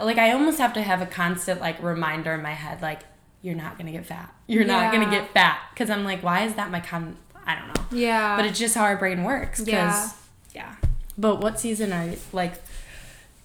like 0.00 0.18
I 0.18 0.32
almost 0.32 0.58
have 0.58 0.72
to 0.74 0.82
have 0.82 1.02
a 1.02 1.06
constant 1.06 1.60
like 1.60 1.82
reminder 1.82 2.32
in 2.34 2.42
my 2.42 2.52
head, 2.54 2.80
like, 2.82 3.00
you're 3.42 3.54
not 3.56 3.76
gonna 3.78 3.92
get 3.92 4.06
fat. 4.06 4.32
You're 4.46 4.64
not 4.64 4.92
gonna 4.92 5.10
get 5.10 5.30
fat, 5.32 5.58
because 5.74 5.90
I'm 5.90 6.04
like, 6.04 6.22
why 6.22 6.44
is 6.44 6.54
that 6.54 6.70
my 6.70 6.80
con? 6.80 7.16
I 7.46 7.54
don't 7.54 7.68
know. 7.68 7.98
yeah. 7.98 8.36
But 8.36 8.44
it's 8.46 8.58
just 8.58 8.74
how 8.74 8.84
our 8.84 8.96
brain 8.96 9.24
works. 9.24 9.60
'cause- 9.60 9.68
Yeah. 9.68 10.08
yeah. 10.54 10.74
But 11.16 11.40
what 11.40 11.58
season 11.58 11.92
are 11.92 12.04
you 12.04 12.18
like? 12.32 12.54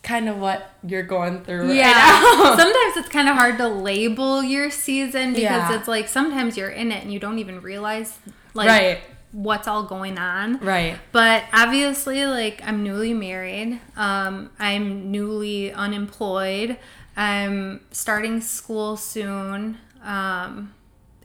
Kind 0.03 0.27
of 0.27 0.38
what 0.38 0.74
you're 0.85 1.03
going 1.03 1.45
through. 1.45 1.68
right 1.68 1.75
yeah. 1.75 1.91
now. 1.94 2.56
sometimes 2.57 2.97
it's 2.97 3.07
kind 3.07 3.30
of 3.30 3.35
hard 3.38 3.57
to 3.59 3.69
label 3.69 4.44
your 4.44 4.69
season 4.69 5.30
because 5.31 5.41
Yeah. 5.44 5.75
it's 5.80 5.88
like 5.88 6.09
sometimes 6.09 6.57
you're 6.57 6.68
in 6.69 6.91
it 6.91 7.01
and 7.03 7.13
you 7.13 7.19
don't 7.19 7.39
even 7.39 7.62
realize 7.62 8.18
like 8.53 8.68
right. 8.68 9.00
What's 9.33 9.68
all 9.68 9.83
going 9.83 10.18
on. 10.18 10.59
Right. 10.59 10.97
But 11.12 11.44
obviously, 11.51 12.25
like, 12.25 12.62
I'm 12.63 12.83
newly 12.83 13.13
married. 13.13 13.81
Um, 13.97 14.51
I'm 14.59 15.12
newly 15.12 15.74
unemployed. 15.74 16.77
I'm 17.18 17.81
starting 17.91 18.40
school 18.40 18.95
soon. 18.95 19.80
Um, 20.02 20.73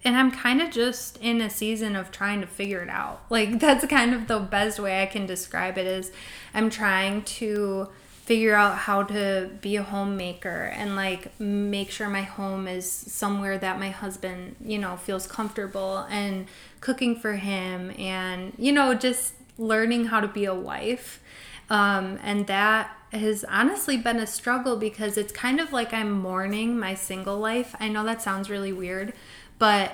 and 0.04 0.16
I'm 0.16 0.30
kind 0.30 0.62
of 0.62 0.70
just 0.70 1.18
in 1.18 1.40
a 1.40 1.50
season 1.50 1.94
of 1.94 2.10
trying 2.10 2.40
to 2.40 2.46
figure 2.46 2.82
it 2.82 2.88
out. 2.88 3.22
Like, 3.28 3.60
that's 3.60 3.86
kind 3.86 4.14
of 4.14 4.26
the 4.26 4.40
best 4.40 4.80
way 4.80 5.02
I 5.02 5.06
can 5.06 5.26
describe 5.26 5.78
it 5.78 5.86
is 5.86 6.10
I'm 6.54 6.70
trying 6.70 7.22
to 7.22 7.90
figure 8.28 8.54
out 8.54 8.76
how 8.76 9.02
to 9.02 9.48
be 9.62 9.76
a 9.76 9.82
homemaker 9.82 10.70
and 10.76 10.94
like 10.94 11.40
make 11.40 11.90
sure 11.90 12.10
my 12.10 12.20
home 12.20 12.68
is 12.68 12.86
somewhere 12.86 13.56
that 13.56 13.80
my 13.80 13.88
husband, 13.88 14.54
you 14.62 14.76
know, 14.76 14.98
feels 14.98 15.26
comfortable 15.26 16.06
and 16.10 16.46
cooking 16.82 17.16
for 17.16 17.36
him 17.36 17.90
and 17.98 18.52
you 18.58 18.70
know 18.70 18.92
just 18.92 19.32
learning 19.56 20.04
how 20.04 20.20
to 20.20 20.28
be 20.28 20.44
a 20.44 20.54
wife. 20.54 21.22
Um, 21.70 22.18
and 22.22 22.46
that 22.48 22.94
has 23.12 23.44
honestly 23.44 23.96
been 23.96 24.18
a 24.18 24.26
struggle 24.26 24.76
because 24.76 25.16
it's 25.16 25.32
kind 25.32 25.58
of 25.58 25.72
like 25.72 25.94
I'm 25.94 26.12
mourning 26.12 26.78
my 26.78 26.92
single 26.92 27.38
life. 27.38 27.74
I 27.80 27.88
know 27.88 28.04
that 28.04 28.20
sounds 28.20 28.50
really 28.50 28.74
weird, 28.74 29.14
but 29.58 29.92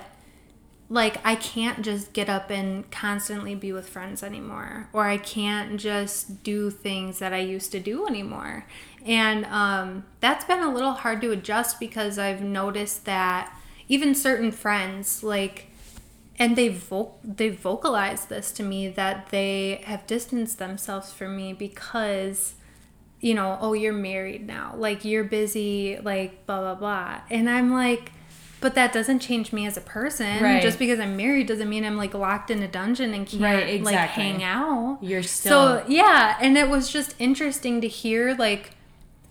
like 0.89 1.17
I 1.25 1.35
can't 1.35 1.83
just 1.83 2.13
get 2.13 2.29
up 2.29 2.49
and 2.49 2.89
constantly 2.91 3.55
be 3.55 3.71
with 3.71 3.89
friends 3.89 4.21
anymore 4.21 4.87
or 4.93 5.05
I 5.05 5.17
can't 5.17 5.79
just 5.79 6.43
do 6.43 6.69
things 6.69 7.19
that 7.19 7.33
I 7.33 7.39
used 7.39 7.71
to 7.71 7.79
do 7.79 8.05
anymore. 8.05 8.65
And 9.05 9.45
um, 9.45 10.05
that's 10.19 10.45
been 10.45 10.59
a 10.59 10.71
little 10.71 10.93
hard 10.93 11.21
to 11.21 11.31
adjust 11.31 11.79
because 11.79 12.19
I've 12.19 12.41
noticed 12.41 13.05
that 13.05 13.55
even 13.87 14.15
certain 14.15 14.51
friends 14.51 15.23
like 15.23 15.67
and 16.37 16.55
they 16.55 16.67
vo- 16.67 17.15
they 17.23 17.49
vocalized 17.49 18.29
this 18.29 18.51
to 18.51 18.63
me 18.63 18.87
that 18.89 19.29
they 19.29 19.81
have 19.85 20.05
distanced 20.05 20.59
themselves 20.59 21.11
from 21.11 21.35
me 21.35 21.53
because 21.53 22.55
you 23.21 23.33
know 23.33 23.57
oh 23.61 23.73
you're 23.73 23.93
married 23.93 24.45
now 24.45 24.73
like 24.75 25.05
you're 25.05 25.23
busy 25.23 25.97
like 26.03 26.45
blah 26.45 26.59
blah 26.59 26.75
blah 26.75 27.21
and 27.29 27.49
i'm 27.49 27.71
like 27.71 28.11
but 28.65 28.73
that 28.73 28.91
doesn't 28.91 29.19
change 29.19 29.53
me 29.53 29.67
as 29.67 29.77
a 29.77 29.81
person 29.81 30.41
Right. 30.41 30.59
just 30.59 30.79
because 30.79 30.99
i'm 30.99 31.15
married 31.15 31.45
doesn't 31.45 31.69
mean 31.69 31.85
i'm 31.85 31.97
like 31.97 32.15
locked 32.15 32.49
in 32.49 32.63
a 32.63 32.67
dungeon 32.67 33.13
and 33.13 33.27
can't 33.27 33.43
Right, 33.43 33.83
like 33.83 33.95
hang 33.95 34.41
out 34.43 34.97
You're 35.01 35.21
still. 35.21 35.81
so 35.81 35.85
yeah, 35.87 36.35
and 36.41 36.57
it 36.57 36.67
was 36.69 36.89
just 36.89 37.13
interesting 37.19 37.79
to 37.81 37.87
hear 37.87 38.33
like 38.35 38.71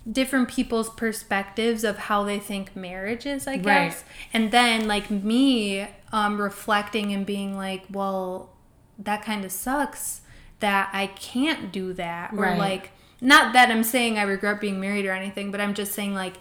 different 0.09 0.47
people's 0.47 0.89
perspectives 0.91 1.83
of 1.83 1.97
how 1.97 2.23
they 2.23 2.39
think 2.39 2.75
marriage 2.75 3.25
is, 3.25 3.47
I 3.47 3.57
guess. 3.57 3.65
Right. 3.95 4.03
And 4.33 4.51
then 4.51 4.87
like 4.87 5.09
me 5.11 5.87
um 6.13 6.39
reflecting 6.39 7.11
and 7.11 7.25
being 7.25 7.57
like, 7.57 7.83
well, 7.91 8.51
that 8.99 9.23
kind 9.23 9.43
of 9.43 9.51
sucks 9.51 10.21
that 10.59 10.89
I 10.93 11.07
can't 11.07 11.71
do 11.73 11.91
that 11.93 12.31
or 12.33 12.37
Right. 12.43 12.57
like 12.57 12.91
not 13.19 13.53
that 13.53 13.71
I'm 13.71 13.83
saying 13.83 14.17
I 14.17 14.23
regret 14.23 14.61
being 14.61 14.79
married 14.79 15.05
or 15.05 15.11
anything, 15.11 15.51
but 15.51 15.59
I'm 15.59 15.73
just 15.73 15.91
saying 15.93 16.13
like 16.13 16.35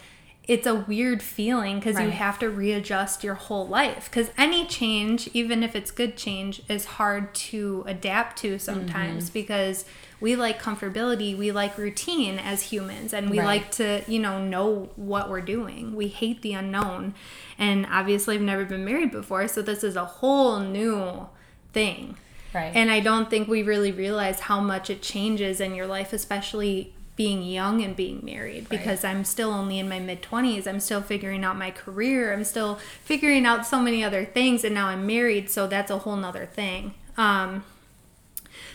it's 0.47 0.67
a 0.67 0.75
weird 0.75 1.23
feeling 1.23 1.79
because 1.79 1.99
you 1.99 2.11
have 2.11 2.39
to 2.39 2.51
readjust 2.51 3.25
your 3.25 3.35
whole 3.35 3.67
life 3.67 4.11
because 4.11 4.31
any 4.37 4.67
change 4.67 5.29
even 5.33 5.63
if 5.63 5.75
it's 5.75 5.91
good 5.91 6.17
change 6.17 6.61
is 6.69 6.85
hard 6.85 7.35
to 7.35 7.83
adapt 7.87 8.37
to 8.39 8.59
sometimes 8.59 9.25
Mm-hmm. 9.25 9.33
because 9.33 9.85
we 10.21 10.37
like 10.37 10.61
comfortability 10.61 11.37
we 11.37 11.51
like 11.51 11.79
routine 11.79 12.39
as 12.39 12.63
humans 12.63 13.15
and 13.15 13.31
we 13.31 13.39
Right. 13.39 13.47
like 13.47 13.71
to 13.73 14.03
you 14.07 14.19
know 14.19 14.45
know 14.45 14.91
what 14.97 15.31
we're 15.31 15.41
doing 15.41 15.95
we 15.97 16.09
hate 16.09 16.43
the 16.43 16.53
unknown 16.53 17.15
and 17.59 17.87
obviously 17.91 18.35
i've 18.37 18.43
never 18.43 18.65
been 18.67 18.85
married 18.85 19.11
before 19.13 19.49
so 19.49 19.63
this 19.63 19.83
is 19.83 19.97
a 19.97 20.05
whole 20.05 20.61
new 20.61 21.27
thing 21.73 22.17
Right. 22.55 22.71
and 22.73 22.89
I 22.89 23.01
don't 23.01 23.29
think 23.29 23.49
we 23.49 23.65
really 23.65 23.91
realize 23.91 24.39
how 24.41 24.61
much 24.61 24.89
it 24.89 25.03
changes 25.03 25.61
in 25.61 25.75
your 25.75 25.89
life, 25.89 26.13
especially 26.13 26.95
being 27.17 27.43
young 27.43 27.83
and 27.83 27.95
being 27.95 28.21
married, 28.25 28.69
because 28.69 29.05
I'm 29.05 29.25
still 29.25 29.51
only 29.51 29.79
in 29.79 29.89
my 29.89 30.01
mid 30.01 30.23
20s. 30.23 30.67
I'm 30.67 30.81
still 30.81 31.01
figuring 31.01 31.45
out 31.45 31.57
my 31.57 31.71
career. 31.71 32.33
I'm 32.33 32.45
still 32.45 32.77
figuring 33.05 33.47
out 33.47 33.67
so 33.67 33.81
many 33.81 34.03
other 34.03 34.25
things. 34.25 34.65
And 34.65 34.75
now 34.75 34.89
I'm 34.89 35.07
married, 35.07 35.49
so 35.51 35.67
that's 35.67 35.91
a 35.91 35.99
whole 35.99 36.17
nother 36.17 36.47
thing. 36.47 36.95
Um, 37.17 37.65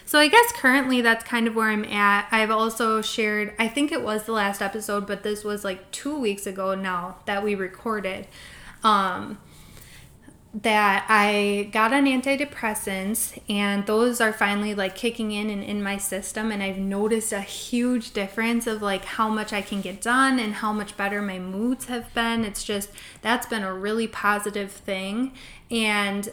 so 0.06 0.18
I 0.18 0.28
guess 0.28 0.52
currently 0.54 1.02
that's 1.02 1.24
kind 1.24 1.48
of 1.48 1.56
where 1.56 1.70
I'm 1.70 1.86
at. 1.86 2.28
I've 2.32 2.50
also 2.50 3.02
shared, 3.02 3.54
I 3.60 3.68
think 3.68 3.92
it 3.92 4.02
was 4.02 4.24
the 4.24 4.32
last 4.32 4.60
episode, 4.60 5.06
but 5.06 5.22
this 5.22 5.44
was 5.44 5.64
like 5.64 5.92
two 5.92 6.18
weeks 6.18 6.48
ago 6.48 6.74
now 6.74 7.18
that 7.26 7.44
we 7.44 7.54
recorded. 7.54 8.26
Um, 8.84 9.38
that 10.52 11.06
I 11.08 11.70
got 11.72 11.94
on 11.94 12.06
antidepressants 12.06 13.40
and 13.48 13.86
those 13.86 14.20
are 14.20 14.34
finally 14.34 14.74
like 14.74 14.96
kicking 14.96 15.32
in 15.32 15.50
and 15.50 15.64
in 15.64 15.84
my 15.84 15.98
system 15.98 16.52
and 16.52 16.64
I've 16.64 16.80
noticed 16.80 17.32
a 17.32 17.42
huge 17.42 18.14
difference 18.14 18.66
of 18.66 18.82
like 18.82 19.06
how 19.06 19.30
much 19.30 19.54
I 19.54 19.62
can 19.62 19.82
get 19.82 20.02
done 20.02 20.40
and 20.40 20.56
how 20.56 20.74
much 20.74 20.98
better 20.98 21.22
my 21.22 21.38
moods 21.38 21.86
have 21.86 22.12
been. 22.16 22.44
It's 22.46 22.64
just 22.64 22.90
that's 23.22 23.46
been 23.46 23.64
a 23.64 23.74
really 23.74 24.08
positive 24.08 24.72
thing 24.72 25.34
and 25.70 26.30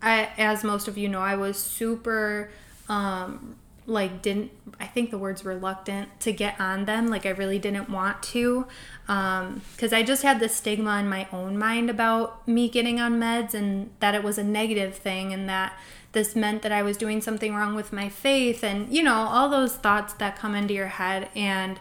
I, 0.00 0.30
as 0.38 0.62
most 0.62 0.86
of 0.86 0.96
you 0.96 1.08
know, 1.08 1.20
I 1.20 1.34
was 1.34 1.58
super 1.58 2.50
um 2.88 3.56
like 3.88 4.20
didn't 4.22 4.50
I 4.78 4.86
think 4.86 5.10
the 5.10 5.16
words 5.18 5.44
reluctant 5.44 6.20
to 6.20 6.30
get 6.32 6.60
on 6.60 6.84
them 6.84 7.08
like 7.08 7.24
I 7.26 7.30
really 7.30 7.58
didn't 7.58 7.88
want 7.88 8.22
to 8.34 8.66
um 9.08 9.62
cuz 9.78 9.92
I 9.94 10.02
just 10.02 10.22
had 10.22 10.38
this 10.40 10.54
stigma 10.54 10.98
in 10.98 11.08
my 11.08 11.26
own 11.32 11.56
mind 11.58 11.88
about 11.88 12.46
me 12.46 12.68
getting 12.68 13.00
on 13.00 13.18
meds 13.18 13.54
and 13.54 13.90
that 14.00 14.14
it 14.14 14.22
was 14.22 14.36
a 14.38 14.44
negative 14.44 14.94
thing 14.96 15.32
and 15.32 15.48
that 15.48 15.72
this 16.12 16.36
meant 16.36 16.60
that 16.62 16.70
I 16.72 16.82
was 16.82 16.96
doing 16.98 17.20
something 17.22 17.54
wrong 17.54 17.74
with 17.74 17.90
my 17.92 18.08
faith 18.10 18.62
and 18.62 18.92
you 18.94 19.02
know 19.02 19.14
all 19.14 19.48
those 19.48 19.74
thoughts 19.76 20.12
that 20.14 20.36
come 20.36 20.54
into 20.54 20.74
your 20.74 20.88
head 20.88 21.30
and 21.34 21.80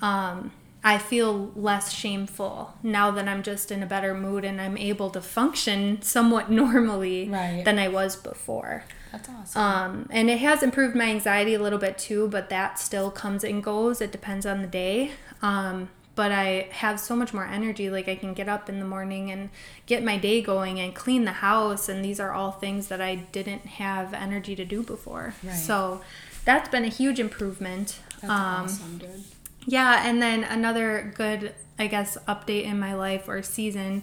um 0.00 0.52
I 0.84 0.98
feel 0.98 1.52
less 1.54 1.92
shameful 1.92 2.74
now 2.82 3.10
that 3.12 3.28
I'm 3.28 3.42
just 3.44 3.70
in 3.70 3.82
a 3.84 3.86
better 3.86 4.14
mood 4.14 4.44
and 4.44 4.60
I'm 4.60 4.76
able 4.78 5.10
to 5.10 5.20
function 5.20 6.00
somewhat 6.02 6.50
normally 6.62 7.28
Right. 7.28 7.62
than 7.64 7.78
I 7.78 7.88
was 7.88 8.16
before. 8.16 8.84
That's 9.12 9.28
awesome. 9.28 9.62
Um, 9.62 10.08
and 10.10 10.30
it 10.30 10.38
has 10.38 10.62
improved 10.62 10.96
my 10.96 11.04
anxiety 11.04 11.54
a 11.54 11.58
little 11.60 11.78
bit 11.78 11.98
too, 11.98 12.28
but 12.28 12.48
that 12.48 12.78
still 12.78 13.10
comes 13.10 13.44
and 13.44 13.62
goes. 13.62 14.00
It 14.00 14.10
depends 14.10 14.46
on 14.46 14.62
the 14.62 14.66
day. 14.66 15.12
Um, 15.42 15.90
but 16.14 16.32
I 16.32 16.68
have 16.72 17.00
so 17.00 17.16
much 17.16 17.32
more 17.32 17.46
energy. 17.46 17.88
Like 17.90 18.08
I 18.08 18.16
can 18.16 18.34
get 18.34 18.48
up 18.48 18.68
in 18.68 18.78
the 18.78 18.84
morning 18.84 19.30
and 19.30 19.50
get 19.86 20.02
my 20.02 20.18
day 20.18 20.42
going 20.42 20.78
and 20.80 20.94
clean 20.94 21.24
the 21.24 21.32
house. 21.32 21.88
And 21.88 22.04
these 22.04 22.20
are 22.20 22.32
all 22.32 22.52
things 22.52 22.88
that 22.88 23.00
I 23.00 23.16
didn't 23.16 23.66
have 23.66 24.12
energy 24.12 24.56
to 24.56 24.64
do 24.64 24.82
before. 24.82 25.34
Right. 25.42 25.54
So 25.54 26.02
that's 26.44 26.68
been 26.68 26.84
a 26.84 26.88
huge 26.88 27.18
improvement. 27.18 27.98
That's 28.20 28.24
um, 28.24 28.64
awesome, 28.64 28.98
dude. 28.98 29.24
yeah, 29.66 30.06
and 30.06 30.20
then 30.20 30.44
another 30.44 31.12
good, 31.16 31.54
I 31.78 31.86
guess, 31.86 32.16
update 32.28 32.64
in 32.64 32.78
my 32.78 32.94
life 32.94 33.28
or 33.28 33.42
season 33.42 34.02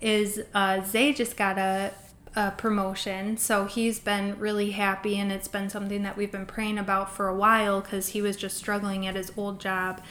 is 0.00 0.42
uh, 0.54 0.82
Zay 0.84 1.12
just 1.12 1.36
got 1.36 1.56
a, 1.56 1.92
a 2.36 2.50
promotion. 2.50 3.36
So 3.36 3.66
he's 3.66 3.98
been 3.98 4.38
really 4.38 4.72
happy, 4.72 5.18
and 5.18 5.30
it's 5.30 5.48
been 5.48 5.70
something 5.70 6.02
that 6.02 6.16
we've 6.16 6.32
been 6.32 6.46
praying 6.46 6.78
about 6.78 7.10
for 7.10 7.28
a 7.28 7.34
while 7.34 7.80
because 7.80 8.08
he 8.08 8.22
was 8.22 8.36
just 8.36 8.56
struggling 8.56 9.06
at 9.06 9.14
his 9.14 9.32
old 9.36 9.60
job, 9.60 10.02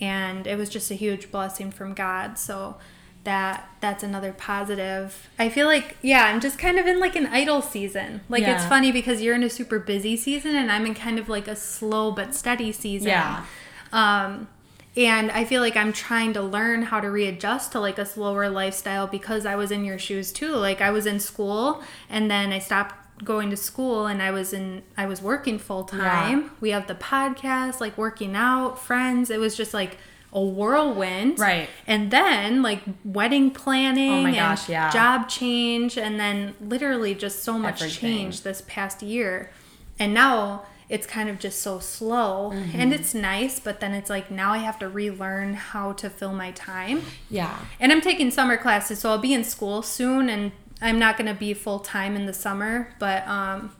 and 0.00 0.46
it 0.46 0.56
was 0.56 0.68
just 0.68 0.90
a 0.90 0.94
huge 0.94 1.30
blessing 1.30 1.70
from 1.70 1.94
God. 1.94 2.38
So 2.38 2.76
that 3.24 3.68
that's 3.80 4.02
another 4.02 4.32
positive. 4.32 5.28
I 5.38 5.48
feel 5.48 5.66
like 5.66 5.96
yeah, 6.02 6.24
I'm 6.24 6.40
just 6.40 6.58
kind 6.58 6.78
of 6.78 6.86
in 6.86 6.98
like 7.00 7.16
an 7.16 7.26
idle 7.26 7.60
season. 7.60 8.22
Like 8.28 8.44
it's 8.44 8.64
funny 8.64 8.92
because 8.92 9.20
you're 9.20 9.34
in 9.34 9.42
a 9.42 9.50
super 9.50 9.78
busy 9.78 10.16
season 10.16 10.56
and 10.56 10.72
I'm 10.72 10.86
in 10.86 10.94
kind 10.94 11.18
of 11.18 11.28
like 11.28 11.46
a 11.46 11.56
slow 11.56 12.12
but 12.12 12.34
steady 12.34 12.72
season. 12.72 13.08
Yeah. 13.08 13.44
Um, 13.92 14.48
and 14.96 15.30
I 15.30 15.44
feel 15.44 15.60
like 15.60 15.76
I'm 15.76 15.92
trying 15.92 16.32
to 16.34 16.42
learn 16.42 16.82
how 16.82 17.00
to 17.00 17.10
readjust 17.10 17.72
to 17.72 17.80
like 17.80 17.98
a 17.98 18.06
slower 18.06 18.48
lifestyle 18.48 19.06
because 19.06 19.46
I 19.46 19.54
was 19.56 19.70
in 19.70 19.84
your 19.84 19.98
shoes 19.98 20.32
too. 20.32 20.54
Like 20.56 20.80
I 20.80 20.90
was 20.90 21.06
in 21.06 21.20
school 21.20 21.82
and 22.08 22.30
then 22.30 22.52
I 22.52 22.58
stopped 22.58 22.96
going 23.24 23.50
to 23.50 23.56
school 23.56 24.06
and 24.06 24.22
I 24.22 24.30
was 24.30 24.52
in 24.52 24.82
I 24.96 25.06
was 25.06 25.20
working 25.22 25.58
full 25.58 25.84
time. 25.84 26.40
Yeah. 26.42 26.48
We 26.60 26.70
have 26.70 26.86
the 26.86 26.94
podcast, 26.94 27.80
like 27.80 27.96
working 27.98 28.34
out, 28.34 28.78
friends. 28.80 29.30
It 29.30 29.38
was 29.38 29.56
just 29.56 29.72
like 29.74 29.98
a 30.32 30.40
whirlwind. 30.40 31.38
Right. 31.38 31.68
And 31.86 32.10
then 32.10 32.62
like 32.62 32.80
wedding 33.04 33.50
planning 33.50 34.10
Oh 34.10 34.22
my 34.22 34.28
and 34.30 34.36
gosh, 34.36 34.68
yeah. 34.68 34.90
job 34.90 35.28
change 35.28 35.98
and 35.98 36.18
then 36.18 36.54
literally 36.60 37.14
just 37.14 37.42
so 37.42 37.58
much 37.58 37.82
Everything. 37.82 38.00
change 38.00 38.42
this 38.42 38.62
past 38.66 39.02
year. 39.02 39.50
And 39.98 40.14
now 40.14 40.62
it's 40.90 41.06
kind 41.06 41.28
of 41.30 41.38
just 41.38 41.62
so 41.62 41.78
slow 41.78 42.50
Mm-hmm. 42.52 42.80
and 42.80 42.92
it's 42.92 43.14
nice, 43.14 43.58
but 43.60 43.80
then 43.80 43.94
it's 43.94 44.10
like 44.10 44.30
now 44.30 44.52
I 44.52 44.58
have 44.58 44.78
to 44.80 44.88
relearn 44.88 45.54
how 45.54 45.92
to 45.94 46.10
fill 46.10 46.32
my 46.34 46.50
time. 46.50 47.02
Yeah. 47.30 47.56
And 47.78 47.92
I'm 47.92 48.00
taking 48.00 48.30
summer 48.30 48.56
classes, 48.58 48.98
so 48.98 49.10
I'll 49.10 49.18
be 49.18 49.32
in 49.32 49.44
school 49.44 49.82
soon 49.82 50.28
and 50.28 50.52
I'm 50.82 50.98
not 50.98 51.16
going 51.16 51.28
to 51.28 51.38
be 51.38 51.54
full 51.54 51.78
time 51.78 52.16
in 52.16 52.26
the 52.26 52.34
summer, 52.34 52.92
but 52.98 53.26
um 53.28 53.72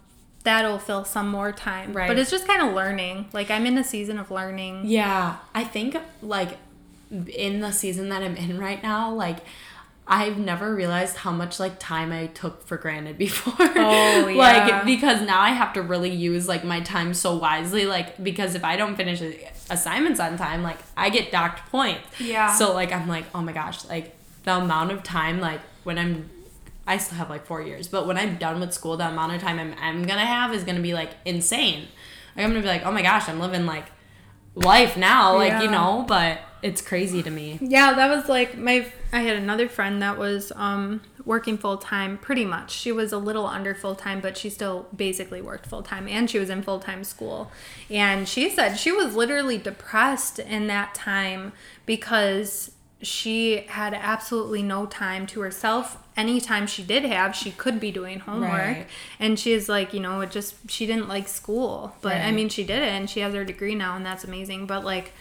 that'll 0.45 0.79
fill 0.79 1.05
some 1.05 1.29
more 1.29 1.52
time. 1.52 1.93
Right. 1.93 2.09
But 2.09 2.19
it's 2.19 2.31
just 2.31 2.47
kind 2.47 2.62
of 2.67 2.75
learning. 2.75 3.26
Like 3.33 3.50
I'm 3.50 3.67
in 3.67 3.76
a 3.76 3.85
season 3.85 4.19
of 4.19 4.31
learning. 4.31 4.83
Yeah, 4.87 5.37
I 5.55 5.64
think 5.64 5.97
like 6.23 6.57
in 7.11 7.61
the 7.61 7.73
season 7.73 8.09
that 8.11 8.23
I'm 8.23 8.37
in 8.37 8.59
right 8.59 8.83
now, 8.83 9.12
like 9.12 9.38
I've 10.12 10.38
never 10.38 10.75
realized 10.75 11.19
how 11.19 11.31
much 11.31 11.61
like 11.61 11.79
time 11.79 12.11
I 12.11 12.26
took 12.26 12.67
for 12.67 12.76
granted 12.76 13.17
before. 13.26 13.55
Oh, 13.59 14.26
yeah. 14.29 14.37
like 14.37 14.85
because 14.85 15.23
now 15.23 15.40
I 15.40 15.50
have 15.50 15.73
to 15.75 15.83
really 15.83 16.11
use 16.11 16.49
like 16.49 16.64
my 16.64 16.81
time 16.81 17.14
so 17.14 17.37
wisely 17.37 17.87
like 17.87 18.23
because 18.23 18.57
if 18.57 18.64
I 18.64 18.76
don't 18.76 18.97
finish 18.97 19.23
assignments 19.71 20.19
on 20.19 20.37
time, 20.37 20.64
like 20.64 20.79
I 20.97 21.11
get 21.11 21.31
docked 21.31 21.71
points. 21.71 22.09
Yeah. 22.19 22.52
So 22.52 22.75
like 22.75 22.93
I'm 22.93 23.07
like, 23.07 23.25
"Oh 23.35 23.40
my 23.40 23.52
gosh, 23.52 23.85
like 23.87 24.17
the 24.43 24.57
amount 24.57 24.90
of 24.90 25.05
time 25.05 25.40
like 25.40 25.61
when 25.85 25.97
I'm 25.97 26.29
I 26.87 26.97
still 26.99 27.19
have 27.19 27.31
like 27.31 27.47
4 27.47 27.62
years, 27.62 27.87
but 27.87 28.09
when 28.09 28.19
I'm 28.19 28.37
done 28.37 28.59
with 28.59 28.75
school, 28.75 28.97
the 28.97 29.07
amount 29.07 29.33
of 29.33 29.40
time 29.40 29.61
I'm 29.61 29.75
I'm 29.81 30.02
going 30.02 30.19
to 30.19 30.26
have 30.26 30.52
is 30.52 30.64
going 30.64 30.76
to 30.76 30.83
be 30.83 30.93
like 30.93 31.11
insane. 31.25 31.87
Like 32.37 32.45
I'm 32.45 32.50
going 32.50 32.62
to 32.62 32.67
be 32.67 32.73
like, 32.73 32.85
"Oh 32.85 32.90
my 32.90 33.02
gosh, 33.02 33.29
I'm 33.29 33.38
living 33.38 33.64
like 33.64 33.85
life 34.57 34.97
now, 34.97 35.37
like, 35.37 35.62
you 35.62 35.71
know, 35.71 36.05
but 36.09 36.40
it's 36.62 36.83
crazy 36.83 37.23
to 37.23 37.31
me. 37.31 37.59
Yeah, 37.61 37.95
that 37.95 38.14
was 38.14 38.29
like 38.29 38.57
my. 38.57 38.87
I 39.12 39.21
had 39.21 39.37
another 39.37 39.69
friend 39.69 40.00
that 40.02 40.19
was 40.19 40.52
um, 40.55 41.00
working 41.25 41.59
full 41.59 41.79
time, 41.79 42.19
pretty 42.19 42.45
much. 42.45 42.71
She 42.71 42.93
was 42.93 43.12
a 43.12 43.19
little 43.19 43.47
under 43.47 43.75
full 43.75 43.95
time, 43.95 44.21
but 44.21 44.37
she 44.37 44.50
still 44.50 44.87
basically 44.95 45.40
worked 45.40 45.67
full 45.67 45.83
time, 45.83 46.07
and 46.09 46.29
she 46.31 46.38
was 46.38 46.50
in 46.50 46.62
full 46.62 46.79
time 46.81 47.05
school. 47.05 47.50
And 47.88 48.29
she 48.29 48.50
said 48.50 48.75
she 48.76 48.93
was 48.93 49.14
literally 49.14 49.59
depressed 49.59 50.38
in 50.38 50.67
that 50.69 50.95
time 50.95 51.52
because 51.87 52.73
she 53.02 53.62
had 53.69 53.95
absolutely 53.95 54.62
no 54.62 54.87
time 54.87 55.26
to 55.29 55.40
herself. 55.40 55.97
Anytime 56.17 56.67
she 56.67 56.83
did 56.83 57.05
have, 57.05 57.35
she 57.35 57.50
could 57.50 57.81
be 57.81 57.90
doing 57.90 58.21
homework. 58.21 58.52
Right. 58.52 58.87
And 59.19 59.38
she's 59.38 59.71
like, 59.71 59.95
you 59.95 60.00
know, 60.00 60.21
it 60.21 60.31
just 60.31 60.71
she 60.71 60.85
didn't 60.85 61.09
like 61.09 61.26
school, 61.26 61.97
but 62.02 62.17
I 62.17 62.31
mean, 62.31 62.50
she 62.50 62.62
did 62.62 62.83
it, 62.83 62.90
and 62.90 63.09
she 63.09 63.21
has 63.21 63.35
her 63.35 63.45
degree 63.45 63.75
now, 63.75 63.97
and 63.97 64.05
that's 64.05 64.25
amazing. 64.25 64.67
But 64.67 64.85
like. 64.85 65.12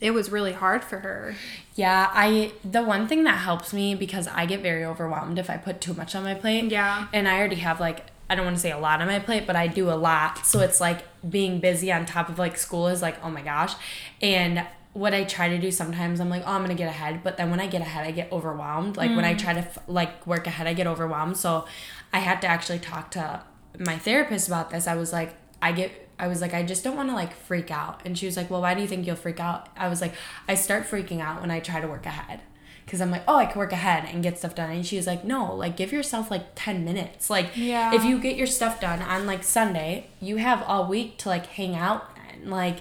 It 0.00 0.12
was 0.12 0.30
really 0.30 0.52
hard 0.52 0.84
for 0.84 0.98
her. 1.00 1.34
Yeah, 1.74 2.10
I 2.12 2.52
the 2.64 2.82
one 2.82 3.08
thing 3.08 3.24
that 3.24 3.38
helps 3.38 3.72
me 3.72 3.94
because 3.94 4.28
I 4.28 4.46
get 4.46 4.60
very 4.60 4.84
overwhelmed 4.84 5.38
if 5.38 5.50
I 5.50 5.56
put 5.56 5.80
too 5.80 5.94
much 5.94 6.14
on 6.14 6.22
my 6.22 6.34
plate. 6.34 6.70
Yeah. 6.70 7.08
And 7.12 7.28
I 7.28 7.38
already 7.38 7.56
have 7.56 7.80
like 7.80 8.06
I 8.28 8.36
don't 8.36 8.44
want 8.44 8.56
to 8.56 8.62
say 8.62 8.70
a 8.70 8.78
lot 8.78 9.00
on 9.00 9.08
my 9.08 9.18
plate, 9.18 9.44
but 9.46 9.56
I 9.56 9.66
do 9.66 9.90
a 9.90 9.98
lot. 9.98 10.46
So 10.46 10.60
it's 10.60 10.80
like 10.80 11.02
being 11.28 11.58
busy 11.58 11.90
on 11.90 12.06
top 12.06 12.28
of 12.28 12.38
like 12.38 12.56
school 12.56 12.86
is 12.86 13.02
like, 13.02 13.22
oh 13.24 13.30
my 13.30 13.42
gosh. 13.42 13.74
And 14.22 14.64
what 14.92 15.14
I 15.14 15.24
try 15.24 15.48
to 15.48 15.58
do 15.58 15.70
sometimes, 15.70 16.20
I'm 16.20 16.28
like, 16.28 16.42
oh, 16.46 16.52
I'm 16.52 16.62
gonna 16.62 16.74
get 16.74 16.88
ahead. 16.88 17.22
But 17.22 17.36
then 17.36 17.50
when 17.50 17.60
I 17.60 17.66
get 17.66 17.80
ahead, 17.80 18.06
I 18.06 18.12
get 18.12 18.30
overwhelmed. 18.32 18.96
Like 18.96 19.10
when 19.10 19.24
I 19.24 19.34
mm. 19.34 19.38
try 19.38 19.52
to 19.54 19.60
f- 19.60 19.78
like 19.88 20.26
work 20.26 20.46
ahead, 20.46 20.66
I 20.66 20.74
get 20.74 20.86
overwhelmed. 20.86 21.36
So 21.36 21.66
I 22.12 22.20
had 22.20 22.40
to 22.42 22.48
actually 22.48 22.78
talk 22.78 23.10
to 23.12 23.42
my 23.78 23.98
therapist 23.98 24.48
about 24.48 24.70
this. 24.70 24.86
I 24.86 24.96
was 24.96 25.12
like, 25.12 25.34
I 25.62 25.72
get, 25.72 26.09
I 26.22 26.26
was 26.28 26.40
like, 26.40 26.54
I 26.54 26.62
just 26.62 26.84
don't 26.84 26.96
want 26.96 27.08
to 27.08 27.14
like 27.14 27.34
freak 27.34 27.70
out. 27.70 28.02
And 28.04 28.16
she 28.18 28.26
was 28.26 28.36
like, 28.36 28.50
well, 28.50 28.60
why 28.60 28.74
do 28.74 28.82
you 28.82 28.88
think 28.88 29.06
you'll 29.06 29.16
freak 29.16 29.40
out? 29.40 29.68
I 29.76 29.88
was 29.88 30.00
like, 30.00 30.14
I 30.46 30.54
start 30.54 30.84
freaking 30.84 31.20
out 31.20 31.40
when 31.40 31.50
I 31.50 31.60
try 31.60 31.80
to 31.80 31.88
work 31.88 32.06
ahead. 32.06 32.40
because 32.84 33.00
I'm 33.00 33.10
like, 33.12 33.22
oh, 33.28 33.36
I 33.36 33.46
can 33.46 33.58
work 33.58 33.72
ahead 33.72 34.04
and 34.12 34.20
get 34.22 34.36
stuff 34.38 34.54
done. 34.56 34.70
And 34.70 34.84
she 34.84 34.96
was 34.96 35.06
like, 35.06 35.24
no, 35.24 35.54
like 35.54 35.76
give 35.76 35.92
yourself 35.92 36.28
like 36.30 36.46
10 36.56 36.84
minutes. 36.84 37.30
Like, 37.30 37.56
Yeah. 37.56 37.94
if 37.94 38.04
you 38.04 38.18
get 38.20 38.36
your 38.36 38.48
stuff 38.48 38.80
done 38.80 39.00
on 39.00 39.26
like 39.26 39.44
Sunday, 39.44 40.08
you 40.20 40.36
have 40.38 40.62
all 40.64 40.86
week 40.88 41.16
to 41.18 41.28
like 41.28 41.46
hang 41.46 41.76
out 41.76 42.08
and 42.32 42.50
like 42.50 42.78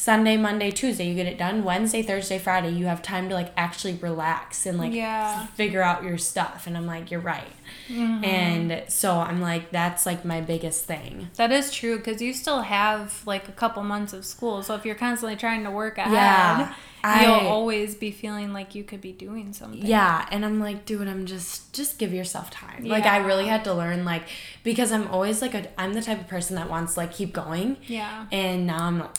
Sunday, 0.00 0.38
Monday, 0.38 0.70
Tuesday, 0.70 1.06
you 1.06 1.14
get 1.14 1.26
it 1.26 1.36
done. 1.36 1.62
Wednesday, 1.62 2.00
Thursday, 2.00 2.38
Friday, 2.38 2.70
you 2.70 2.86
have 2.86 3.02
time 3.02 3.28
to 3.28 3.34
like 3.34 3.52
actually 3.54 3.92
relax 3.96 4.64
and 4.64 4.78
like 4.78 4.94
Yeah. 4.94 5.44
figure 5.48 5.82
out 5.82 6.02
your 6.02 6.16
stuff. 6.16 6.66
And 6.66 6.74
I'm 6.74 6.86
like, 6.86 7.10
you're 7.10 7.20
right. 7.20 7.52
Mm-hmm. 7.86 8.24
And 8.24 8.82
so 8.90 9.18
I'm 9.18 9.42
like, 9.42 9.72
that's 9.72 10.06
like 10.06 10.24
my 10.24 10.40
biggest 10.40 10.86
thing. 10.86 11.28
That 11.36 11.52
is 11.52 11.70
true 11.70 11.98
because 11.98 12.22
you 12.22 12.32
still 12.32 12.62
have 12.62 13.20
like 13.26 13.46
a 13.50 13.52
couple 13.52 13.82
months 13.82 14.14
of 14.14 14.24
school. 14.24 14.62
So 14.62 14.74
if 14.74 14.86
you're 14.86 14.94
constantly 14.94 15.36
trying 15.36 15.64
to 15.64 15.70
work 15.70 15.98
ahead, 15.98 16.12
Yeah, 16.14 16.74
I- 17.04 17.26
you'll 17.26 17.50
always 17.50 17.94
be 17.94 18.10
feeling 18.10 18.54
like 18.54 18.74
you 18.74 18.84
could 18.84 19.02
be 19.02 19.12
doing 19.12 19.52
something. 19.52 19.84
Yeah, 19.84 20.26
and 20.30 20.46
I'm 20.46 20.60
like, 20.60 20.86
dude, 20.86 21.08
I'm 21.08 21.26
just 21.26 21.74
just 21.74 21.98
give 21.98 22.14
yourself 22.14 22.50
time. 22.50 22.86
Like 22.86 23.04
I 23.04 23.18
really 23.18 23.48
had 23.48 23.64
to 23.64 23.74
learn 23.74 24.06
like 24.06 24.22
because 24.64 24.92
I'm 24.92 25.08
always 25.08 25.42
like 25.42 25.54
a 25.54 25.68
I'm 25.78 25.92
the 25.92 26.00
type 26.00 26.20
of 26.22 26.26
person 26.28 26.56
that 26.56 26.70
wants 26.70 26.94
to 26.94 27.00
like 27.00 27.12
keep 27.12 27.34
going. 27.34 27.76
Yeah. 27.86 28.24
And 28.32 28.66
now 28.66 28.86
I'm 28.86 29.00
like 29.00 29.14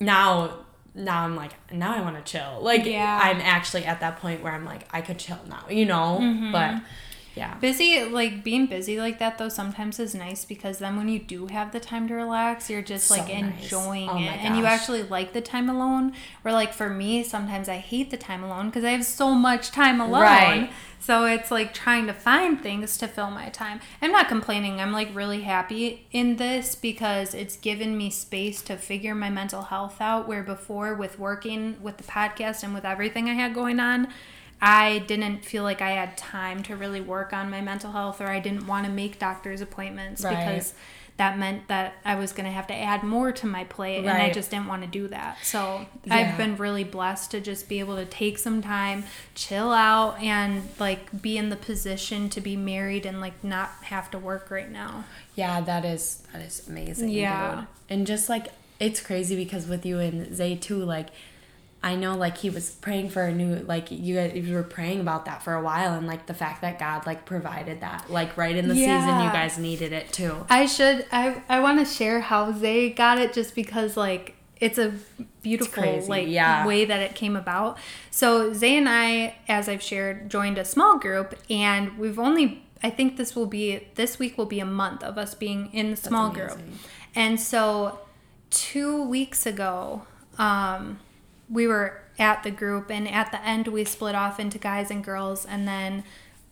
now 0.00 0.58
now 0.94 1.24
I'm 1.24 1.36
like 1.36 1.52
now 1.72 1.94
I 1.94 2.00
want 2.00 2.16
to 2.16 2.32
chill. 2.32 2.60
Like 2.60 2.84
Yeah. 2.84 3.20
I'm 3.22 3.40
actually 3.40 3.84
at 3.84 4.00
that 4.00 4.18
point 4.18 4.42
where 4.42 4.52
I'm 4.52 4.64
like 4.64 4.88
I 4.90 5.00
could 5.00 5.18
chill 5.18 5.38
now, 5.48 5.64
you 5.68 5.84
know? 5.84 6.18
Mm-hmm. 6.20 6.52
But 6.52 6.82
yeah. 7.36 7.54
Busy, 7.58 8.02
like 8.04 8.42
being 8.42 8.66
busy 8.66 8.98
like 8.98 9.18
that 9.18 9.36
though, 9.36 9.50
sometimes 9.50 10.00
is 10.00 10.14
nice 10.14 10.46
because 10.46 10.78
then 10.78 10.96
when 10.96 11.08
you 11.08 11.18
do 11.18 11.46
have 11.48 11.70
the 11.70 11.80
time 11.80 12.08
to 12.08 12.14
relax, 12.14 12.70
you're 12.70 12.80
just 12.80 13.08
So 13.08 13.16
like 13.16 13.28
nice. 13.28 13.62
enjoying 13.62 14.08
Oh 14.08 14.16
it. 14.16 14.42
And 14.42 14.56
you 14.56 14.64
actually 14.64 15.02
like 15.02 15.34
the 15.34 15.42
time 15.42 15.68
alone. 15.68 16.14
Where 16.40 16.54
like 16.54 16.72
for 16.72 16.88
me, 16.88 17.22
sometimes 17.22 17.68
I 17.68 17.76
hate 17.76 18.10
the 18.10 18.16
time 18.16 18.42
alone 18.42 18.66
because 18.66 18.84
I 18.84 18.90
have 18.90 19.04
so 19.04 19.34
much 19.34 19.70
time 19.70 20.00
alone. 20.00 20.22
Right. 20.22 20.70
So 20.98 21.26
it's 21.26 21.50
like 21.50 21.74
trying 21.74 22.06
to 22.06 22.14
find 22.14 22.60
things 22.60 22.96
to 22.98 23.06
fill 23.06 23.30
my 23.30 23.50
time. 23.50 23.80
I'm 24.00 24.12
not 24.12 24.28
complaining. 24.28 24.80
I'm 24.80 24.92
like 24.92 25.14
really 25.14 25.42
happy 25.42 26.06
in 26.10 26.36
this 26.36 26.74
because 26.74 27.34
it's 27.34 27.56
given 27.58 27.98
me 27.98 28.08
space 28.08 28.62
to 28.62 28.76
figure 28.78 29.14
my 29.14 29.28
mental 29.28 29.62
health 29.62 30.00
out. 30.00 30.26
Where 30.26 30.42
before, 30.42 30.94
with 30.94 31.18
working 31.18 31.76
with 31.82 31.98
the 31.98 32.04
podcast 32.04 32.62
and 32.62 32.72
with 32.74 32.86
everything 32.86 33.28
I 33.28 33.34
had 33.34 33.54
going 33.54 33.78
on, 33.78 34.08
I 34.60 35.00
didn't 35.00 35.44
feel 35.44 35.62
like 35.62 35.82
I 35.82 35.90
had 35.90 36.16
time 36.16 36.62
to 36.64 36.76
really 36.76 37.00
work 37.00 37.32
on 37.32 37.50
my 37.50 37.60
mental 37.60 37.92
health 37.92 38.20
or 38.20 38.28
I 38.28 38.40
didn't 38.40 38.66
want 38.66 38.86
to 38.86 38.92
make 38.92 39.18
doctor's 39.18 39.60
appointments 39.60 40.24
Right. 40.24 40.36
because 40.36 40.72
that 41.18 41.38
meant 41.38 41.68
that 41.68 41.94
I 42.04 42.14
was 42.16 42.32
going 42.32 42.44
to 42.44 42.52
have 42.52 42.66
to 42.66 42.74
add 42.74 43.02
more 43.02 43.32
to 43.32 43.46
my 43.46 43.64
plate 43.64 43.98
and 44.00 44.10
I 44.10 44.30
just 44.30 44.50
didn't 44.50 44.66
want 44.66 44.82
to 44.82 44.88
do 44.88 45.08
that. 45.08 45.38
So 45.42 45.86
Yeah. 46.04 46.14
I've 46.14 46.36
been 46.36 46.56
really 46.56 46.84
blessed 46.84 47.30
to 47.30 47.40
just 47.40 47.68
be 47.70 47.80
able 47.80 47.96
to 47.96 48.04
take 48.04 48.38
some 48.38 48.60
time, 48.60 49.04
chill 49.34 49.72
out 49.72 50.20
and 50.20 50.68
like 50.78 51.22
be 51.22 51.38
in 51.38 51.48
the 51.48 51.56
position 51.56 52.28
to 52.30 52.40
be 52.42 52.54
married 52.56 53.06
and 53.06 53.20
like 53.20 53.42
not 53.42 53.70
have 53.84 54.10
to 54.10 54.18
work 54.18 54.50
right 54.50 54.70
now. 54.70 55.04
Yeah, 55.34 55.60
that 55.62 55.84
is 55.86 56.22
that 56.32 56.42
is 56.42 56.66
amazing. 56.68 57.08
Yeah. 57.10 57.54
dude. 57.56 57.66
And 57.88 58.06
just 58.06 58.28
like 58.28 58.48
it's 58.78 59.00
crazy 59.00 59.36
because 59.36 59.66
with 59.66 59.86
you 59.86 59.98
and 59.98 60.34
Zay 60.36 60.54
too, 60.54 60.84
like 60.84 61.08
I 61.82 61.94
know 61.94 62.16
like 62.16 62.38
he 62.38 62.50
was 62.50 62.70
praying 62.70 63.10
for 63.10 63.22
a 63.22 63.32
new 63.32 63.56
like 63.56 63.90
you 63.90 64.16
guys 64.16 64.34
you 64.34 64.54
were 64.54 64.62
praying 64.62 65.00
about 65.00 65.24
that 65.26 65.42
for 65.42 65.54
a 65.54 65.62
while 65.62 65.94
and 65.94 66.06
like 66.06 66.26
the 66.26 66.34
fact 66.34 66.62
that 66.62 66.78
God 66.78 67.06
like 67.06 67.24
provided 67.24 67.80
that 67.80 68.10
like 68.10 68.36
right 68.36 68.56
in 68.56 68.68
the 68.68 68.74
season 68.74 69.22
you 69.22 69.30
guys 69.30 69.56
needed 69.58 69.92
it 69.92 70.12
too. 70.12 70.46
I 70.50 70.66
should 70.66 71.06
I 71.12 71.42
I 71.48 71.60
want 71.60 71.78
to 71.78 71.84
share 71.84 72.20
how 72.20 72.52
Zay 72.52 72.90
got 72.90 73.18
it 73.18 73.32
just 73.32 73.54
because 73.54 73.96
like 73.96 74.36
it's 74.58 74.78
a 74.78 74.94
beautiful 75.42 75.82
crazy, 75.82 76.08
like 76.08 76.28
yeah. 76.28 76.66
way 76.66 76.84
that 76.84 77.00
it 77.00 77.14
came 77.14 77.36
about. 77.36 77.78
So 78.10 78.52
Zay 78.52 78.76
and 78.76 78.88
I, 78.88 79.36
as 79.48 79.68
I've 79.68 79.82
shared, 79.82 80.30
joined 80.30 80.58
a 80.58 80.64
small 80.64 80.98
group 80.98 81.34
and 81.50 81.98
we've 81.98 82.18
only 82.18 82.64
I 82.82 82.90
think 82.90 83.16
this 83.16 83.34
will 83.34 83.46
be 83.46 83.86
this 83.94 84.18
week 84.18 84.36
will 84.38 84.46
be 84.46 84.60
a 84.60 84.66
month 84.66 85.02
of 85.02 85.18
us 85.18 85.34
being 85.34 85.72
in 85.72 85.90
the 85.90 85.96
small 85.96 86.30
group. 86.30 86.58
And 87.14 87.40
so 87.40 88.00
two 88.50 89.02
weeks 89.02 89.46
ago, 89.46 90.02
um, 90.38 91.00
we 91.48 91.66
were 91.66 92.02
at 92.18 92.42
the 92.42 92.50
group, 92.50 92.90
and 92.90 93.08
at 93.08 93.30
the 93.30 93.44
end, 93.44 93.68
we 93.68 93.84
split 93.84 94.14
off 94.14 94.40
into 94.40 94.58
guys 94.58 94.90
and 94.90 95.04
girls, 95.04 95.44
and 95.44 95.66
then 95.66 96.04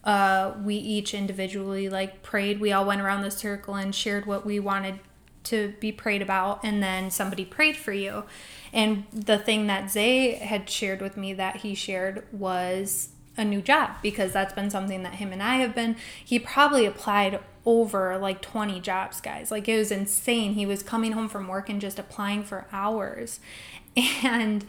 uh, 0.05 0.53
we 0.63 0.75
each 0.76 1.15
individually 1.15 1.89
like 1.89 2.23
prayed. 2.23 2.61
We 2.61 2.73
all 2.73 2.85
went 2.85 3.00
around 3.00 3.23
the 3.23 3.30
circle 3.30 3.75
and 3.75 3.95
shared 3.95 4.26
what 4.26 4.45
we 4.45 4.61
wanted 4.61 5.00
to 5.45 5.75
be 5.80 5.93
prayed 5.93 6.23
about, 6.23 6.61
and 6.63 6.83
then 6.83 7.11
somebody 7.11 7.45
prayed 7.45 7.76
for 7.76 7.93
you. 7.93 8.25
And 8.73 9.04
the 9.13 9.39
thing 9.39 9.67
that 9.67 9.91
Zay 9.91 10.33
had 10.33 10.69
shared 10.69 11.00
with 11.00 11.17
me 11.17 11.33
that 11.35 11.59
he 11.59 11.75
shared 11.75 12.26
was 12.33 13.11
a 13.37 13.45
new 13.45 13.61
job 13.61 13.91
because 14.02 14.33
that's 14.33 14.54
been 14.54 14.71
something 14.71 15.02
that 15.02 15.15
him 15.15 15.33
and 15.33 15.43
I 15.43 15.57
have 15.57 15.75
been. 15.75 15.97
He 16.25 16.39
probably 16.39 16.87
applied 16.87 17.41
over 17.67 18.19
like 18.19 18.43
20 18.43 18.81
jobs, 18.81 19.21
guys. 19.21 19.50
Like 19.50 19.69
it 19.69 19.79
was 19.79 19.91
insane. 19.91 20.55
He 20.55 20.67
was 20.67 20.83
coming 20.83 21.13
home 21.13 21.29
from 21.29 21.49
work 21.49 21.69
and 21.69 21.81
just 21.81 21.99
applying 21.99 22.43
for 22.43 22.67
hours. 22.73 23.41
And 24.25 24.65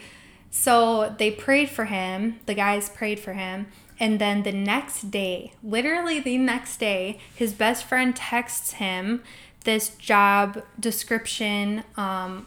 so 0.51 1.15
they 1.17 1.31
prayed 1.31 1.69
for 1.69 1.85
him, 1.85 2.39
the 2.45 2.53
guys 2.53 2.89
prayed 2.89 3.19
for 3.19 3.33
him. 3.33 3.67
And 3.99 4.19
then 4.19 4.43
the 4.43 4.51
next 4.51 5.09
day, 5.09 5.53
literally 5.63 6.19
the 6.19 6.37
next 6.37 6.77
day, 6.77 7.19
his 7.35 7.53
best 7.53 7.85
friend 7.85 8.15
texts 8.15 8.73
him 8.73 9.23
this 9.65 9.89
job 9.89 10.63
description, 10.79 11.83
um, 11.97 12.45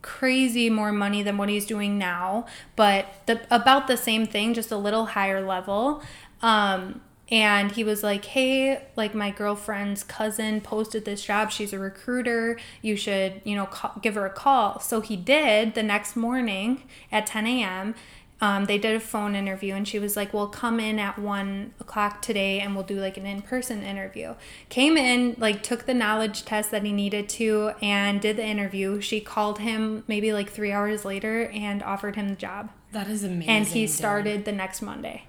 crazy 0.00 0.70
more 0.70 0.92
money 0.92 1.22
than 1.22 1.36
what 1.36 1.48
he's 1.48 1.66
doing 1.66 1.98
now, 1.98 2.46
but 2.76 3.06
the 3.26 3.40
about 3.50 3.86
the 3.86 3.96
same 3.96 4.26
thing, 4.26 4.54
just 4.54 4.70
a 4.70 4.76
little 4.76 5.06
higher 5.06 5.44
level. 5.44 6.02
Um, 6.40 7.00
and 7.30 7.72
he 7.72 7.84
was 7.84 8.02
like, 8.02 8.24
"Hey, 8.26 8.82
like 8.96 9.14
my 9.14 9.30
girlfriend's 9.30 10.02
cousin 10.02 10.60
posted 10.60 11.04
this 11.04 11.24
job. 11.24 11.50
She's 11.50 11.72
a 11.72 11.78
recruiter. 11.78 12.58
You 12.82 12.96
should, 12.96 13.40
you 13.44 13.56
know, 13.56 13.66
call, 13.66 13.92
give 14.02 14.14
her 14.14 14.26
a 14.26 14.30
call." 14.30 14.80
So 14.80 15.00
he 15.00 15.16
did 15.16 15.74
the 15.74 15.82
next 15.82 16.16
morning 16.16 16.82
at 17.10 17.26
10 17.26 17.46
a.m. 17.46 17.94
Um, 18.40 18.66
they 18.66 18.76
did 18.78 18.94
a 18.94 19.00
phone 19.00 19.34
interview, 19.36 19.74
and 19.74 19.86
she 19.88 19.98
was 19.98 20.16
like, 20.16 20.34
"Well, 20.34 20.48
come 20.48 20.78
in 20.80 20.98
at 20.98 21.18
one 21.18 21.72
o'clock 21.80 22.20
today, 22.20 22.60
and 22.60 22.74
we'll 22.74 22.84
do 22.84 22.96
like 23.00 23.16
an 23.16 23.24
in-person 23.24 23.82
interview." 23.82 24.34
Came 24.68 24.98
in, 24.98 25.34
like 25.38 25.62
took 25.62 25.86
the 25.86 25.94
knowledge 25.94 26.44
test 26.44 26.70
that 26.72 26.82
he 26.82 26.92
needed 26.92 27.28
to, 27.30 27.72
and 27.80 28.20
did 28.20 28.36
the 28.36 28.44
interview. 28.44 29.00
She 29.00 29.20
called 29.20 29.60
him 29.60 30.04
maybe 30.08 30.32
like 30.32 30.50
three 30.50 30.72
hours 30.72 31.04
later 31.06 31.46
and 31.54 31.82
offered 31.82 32.16
him 32.16 32.28
the 32.28 32.34
job, 32.34 32.70
That 32.92 33.06
is 33.08 33.24
amazing. 33.24 33.48
and 33.48 33.66
he 33.66 33.86
dude. 33.86 33.90
started 33.94 34.44
the 34.44 34.52
next 34.52 34.82
Monday. 34.82 35.24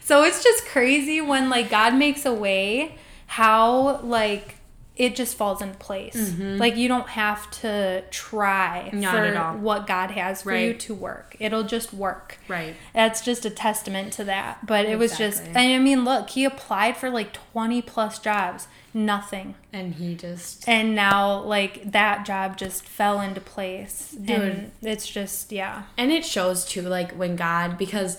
So 0.00 0.24
it's 0.24 0.42
just 0.42 0.66
crazy 0.66 1.20
when 1.20 1.50
like 1.50 1.70
God 1.70 1.94
makes 1.94 2.24
a 2.26 2.34
way, 2.34 2.96
how 3.26 4.00
like 4.00 4.56
it 4.96 5.16
just 5.16 5.36
falls 5.36 5.60
in 5.60 5.74
place. 5.74 6.34
Like 6.38 6.76
you 6.76 6.86
don't 6.86 7.08
have 7.08 7.50
to 7.62 8.04
try 8.10 8.90
Mm-hmm. 8.94 9.00
Not 9.00 9.12
for 9.12 9.24
at 9.24 9.36
all. 9.36 9.56
what 9.56 9.86
God 9.86 10.10
has 10.12 10.42
for 10.42 10.56
you 10.56 10.74
to 10.74 10.94
work. 10.94 11.36
It'll 11.40 11.64
just 11.64 11.92
work. 11.92 12.38
Right. 12.48 12.74
That's 12.92 13.20
just 13.20 13.44
a 13.44 13.50
testament 13.50 14.12
to 14.14 14.24
that. 14.24 14.66
But 14.66 14.86
it 14.86 14.98
was 14.98 15.16
just, 15.18 15.42
and 15.42 15.56
I 15.58 15.78
mean, 15.78 16.04
look, 16.04 16.30
he 16.30 16.44
applied 16.44 16.96
for 16.96 17.10
like 17.10 17.32
20 17.32 17.82
plus 17.82 18.18
jobs, 18.18 18.68
nothing. 18.92 19.54
And 19.72 19.94
he 19.94 20.14
just 20.14 20.68
And 20.68 20.94
now, 20.94 21.40
like, 21.40 21.90
that 21.90 22.24
job 22.24 22.56
just 22.56 22.84
fell 22.86 23.20
into 23.20 23.40
place. 23.40 24.16
And 24.28 24.70
it's 24.82 25.08
just, 25.08 25.50
yeah. 25.50 25.84
and 25.96 26.12
it 26.12 26.24
shows 26.24 26.64
too 26.64 26.82
like 26.82 27.12
when 27.12 27.34
god 27.36 27.76
because 27.78 28.18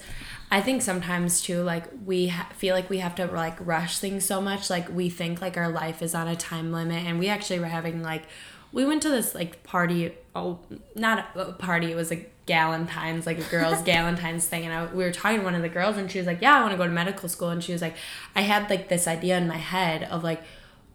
i 0.56 0.62
think 0.62 0.82
sometimes 0.82 1.42
too 1.42 1.62
like 1.62 1.84
we 2.06 2.28
ha- 2.28 2.50
feel 2.56 2.74
like 2.74 2.90
we 2.90 3.00
have 3.00 3.14
to 3.14 3.26
like 3.26 3.58
rush 3.60 4.00
things 4.00 4.24
so 4.24 4.40
much 4.40 4.70
like 4.70 4.88
we 4.90 5.10
think 5.10 5.42
like 5.42 5.58
our 5.58 5.70
life 5.70 6.02
is 6.02 6.16
on 6.16 6.30
a 6.30 6.36
time 6.36 6.72
limit 6.72 7.06
and 7.06 7.20
we 7.20 7.28
actually 7.28 7.60
were 7.60 7.66
having 7.66 8.02
like 8.02 8.24
we 8.72 8.86
went 8.86 9.02
to 9.02 9.10
this 9.10 9.36
like 9.36 9.62
party 9.64 10.14
oh 10.34 10.60
not 10.96 11.26
a, 11.36 11.52
party 11.52 11.92
it 11.92 11.96
was 11.96 12.10
a 12.10 12.26
galentine's 12.48 13.26
like 13.26 13.38
a 13.38 13.50
girls 13.50 13.82
galentine's 13.92 14.46
thing 14.46 14.64
and 14.64 14.74
I, 14.74 14.86
we 14.86 15.04
were 15.04 15.12
talking 15.12 15.40
to 15.40 15.44
one 15.44 15.56
of 15.56 15.62
the 15.62 15.70
girls 15.70 15.98
and 15.98 16.10
she 16.10 16.20
was 16.20 16.28
like 16.28 16.42
yeah 16.42 16.58
i 16.58 16.62
want 16.62 16.72
to 16.72 16.78
go 16.78 16.86
to 16.86 16.92
medical 16.92 17.28
school 17.28 17.50
and 17.50 17.62
she 17.62 17.74
was 17.74 17.82
like 17.82 17.98
i 18.34 18.42
had 18.42 18.70
like 18.70 18.88
this 18.88 19.08
idea 19.08 19.38
in 19.38 19.50
my 19.50 19.58
head 19.58 20.04
of 20.04 20.24
like 20.24 20.42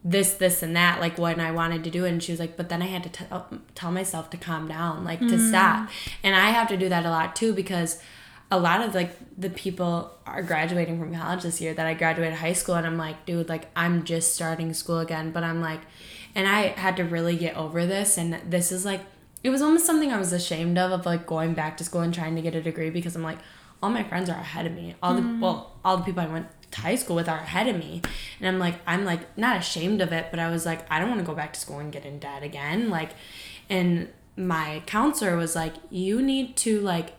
this, 0.03 0.33
this, 0.33 0.63
and 0.63 0.75
that, 0.75 0.99
like 0.99 1.19
what 1.19 1.39
I 1.39 1.51
wanted 1.51 1.83
to 1.83 1.91
do. 1.91 2.05
And 2.05 2.23
she 2.23 2.31
was 2.31 2.39
like, 2.39 2.57
but 2.57 2.69
then 2.69 2.81
I 2.81 2.87
had 2.87 3.03
to 3.03 3.09
tell 3.09 3.47
tell 3.75 3.91
myself 3.91 4.31
to 4.31 4.37
calm 4.37 4.67
down, 4.67 5.03
like 5.03 5.19
to 5.19 5.37
stop. 5.37 5.87
Mm. 5.87 5.91
And 6.23 6.35
I 6.35 6.49
have 6.49 6.67
to 6.69 6.77
do 6.77 6.89
that 6.89 7.05
a 7.05 7.11
lot 7.11 7.35
too 7.35 7.53
because 7.53 8.01
a 8.51 8.59
lot 8.59 8.81
of 8.81 8.93
like 8.93 9.11
the 9.37 9.49
people 9.49 10.11
are 10.27 10.43
graduating 10.43 10.99
from 10.99 11.15
college 11.15 11.43
this 11.43 11.61
year 11.61 11.73
that 11.73 11.87
I 11.87 11.93
graduated 11.93 12.37
high 12.37 12.53
school, 12.53 12.75
and 12.75 12.85
I'm 12.85 12.97
like, 12.97 13.25
dude, 13.25 13.47
like 13.47 13.69
I'm 13.75 14.03
just 14.03 14.35
starting 14.35 14.73
school 14.73 14.99
again. 14.99 15.31
But 15.31 15.43
I'm 15.43 15.61
like, 15.61 15.79
and 16.35 16.47
I 16.47 16.67
had 16.67 16.97
to 16.97 17.03
really 17.03 17.37
get 17.37 17.55
over 17.55 17.85
this. 17.85 18.17
And 18.17 18.39
this 18.49 18.71
is 18.71 18.85
like, 18.85 19.01
it 19.43 19.49
was 19.49 19.61
almost 19.61 19.85
something 19.85 20.11
I 20.11 20.19
was 20.19 20.33
ashamed 20.33 20.77
of, 20.77 20.91
of 20.91 21.05
like 21.05 21.25
going 21.25 21.53
back 21.53 21.77
to 21.77 21.83
school 21.83 22.01
and 22.01 22.13
trying 22.13 22.35
to 22.35 22.41
get 22.41 22.53
a 22.53 22.61
degree 22.61 22.89
because 22.89 23.15
I'm 23.15 23.23
like, 23.23 23.39
all 23.81 23.89
my 23.89 24.03
friends 24.03 24.29
are 24.29 24.37
ahead 24.37 24.65
of 24.65 24.73
me. 24.73 24.95
All 25.01 25.15
the 25.15 25.21
mm-hmm. 25.21 25.39
well, 25.39 25.77
all 25.83 25.97
the 25.97 26.03
people 26.03 26.21
I 26.21 26.27
went 26.27 26.47
to 26.71 26.81
high 26.81 26.95
school 26.95 27.15
with 27.15 27.29
are 27.29 27.39
ahead 27.39 27.67
of 27.67 27.77
me, 27.77 28.01
and 28.39 28.47
I'm 28.47 28.59
like, 28.59 28.75
I'm 28.85 29.05
like 29.05 29.37
not 29.37 29.57
ashamed 29.57 30.01
of 30.01 30.11
it, 30.11 30.27
but 30.29 30.39
I 30.39 30.49
was 30.49 30.65
like, 30.65 30.85
I 30.91 30.99
don't 30.99 31.09
want 31.09 31.19
to 31.19 31.25
go 31.25 31.33
back 31.33 31.53
to 31.53 31.59
school 31.59 31.79
and 31.79 31.91
get 31.91 32.05
in 32.05 32.19
debt 32.19 32.43
again. 32.43 32.89
Like, 32.89 33.11
and 33.69 34.09
my 34.37 34.83
counselor 34.85 35.35
was 35.35 35.55
like, 35.55 35.73
you 35.89 36.21
need 36.21 36.55
to 36.57 36.79
like 36.81 37.13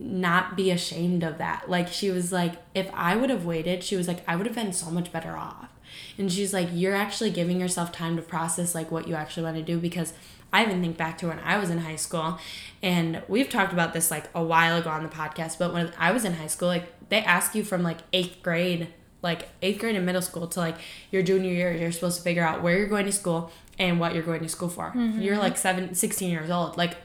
not 0.00 0.56
be 0.56 0.70
ashamed 0.70 1.22
of 1.22 1.38
that. 1.38 1.68
Like 1.68 1.88
she 1.88 2.10
was 2.10 2.32
like, 2.32 2.54
if 2.74 2.90
I 2.94 3.16
would 3.16 3.30
have 3.30 3.44
waited, 3.44 3.82
she 3.82 3.96
was 3.96 4.06
like, 4.06 4.22
I 4.28 4.36
would 4.36 4.46
have 4.46 4.54
been 4.54 4.72
so 4.72 4.90
much 4.90 5.12
better 5.12 5.36
off. 5.36 5.68
And 6.16 6.30
she's 6.32 6.52
like, 6.52 6.68
you're 6.72 6.94
actually 6.94 7.30
giving 7.30 7.60
yourself 7.60 7.92
time 7.92 8.16
to 8.16 8.22
process 8.22 8.74
like 8.74 8.90
what 8.90 9.08
you 9.08 9.14
actually 9.14 9.44
want 9.44 9.56
to 9.56 9.62
do 9.62 9.78
because 9.78 10.12
I 10.52 10.64
even 10.64 10.80
think 10.80 10.96
back 10.96 11.18
to 11.18 11.28
when 11.28 11.38
I 11.40 11.58
was 11.58 11.70
in 11.70 11.78
high 11.78 11.96
school, 11.96 12.38
and 12.82 13.22
we've 13.28 13.50
talked 13.50 13.72
about 13.72 13.92
this 13.92 14.10
like 14.10 14.30
a 14.34 14.42
while 14.42 14.78
ago 14.78 14.90
on 14.90 15.02
the 15.02 15.08
podcast. 15.08 15.58
But 15.58 15.74
when 15.74 15.92
I 15.98 16.10
was 16.12 16.24
in 16.24 16.34
high 16.34 16.46
school, 16.46 16.68
like 16.68 17.08
they 17.10 17.18
ask 17.18 17.54
you 17.54 17.64
from 17.64 17.82
like 17.82 17.98
eighth 18.12 18.42
grade, 18.42 18.88
like 19.20 19.48
eighth 19.60 19.78
grade 19.78 19.96
and 19.96 20.06
middle 20.06 20.22
school 20.22 20.46
to 20.46 20.60
like 20.60 20.76
your 21.10 21.22
junior 21.22 21.52
year, 21.52 21.72
you're 21.72 21.92
supposed 21.92 22.16
to 22.16 22.22
figure 22.22 22.42
out 22.42 22.62
where 22.62 22.78
you're 22.78 22.86
going 22.86 23.04
to 23.06 23.12
school 23.12 23.50
and 23.78 24.00
what 24.00 24.14
you're 24.14 24.22
going 24.22 24.40
to 24.40 24.48
school 24.48 24.70
for. 24.70 24.90
Mm-hmm. 24.90 25.20
You're 25.20 25.36
like 25.36 25.58
seven, 25.58 25.94
16 25.94 26.30
years 26.30 26.50
old. 26.50 26.78
Like 26.78 26.96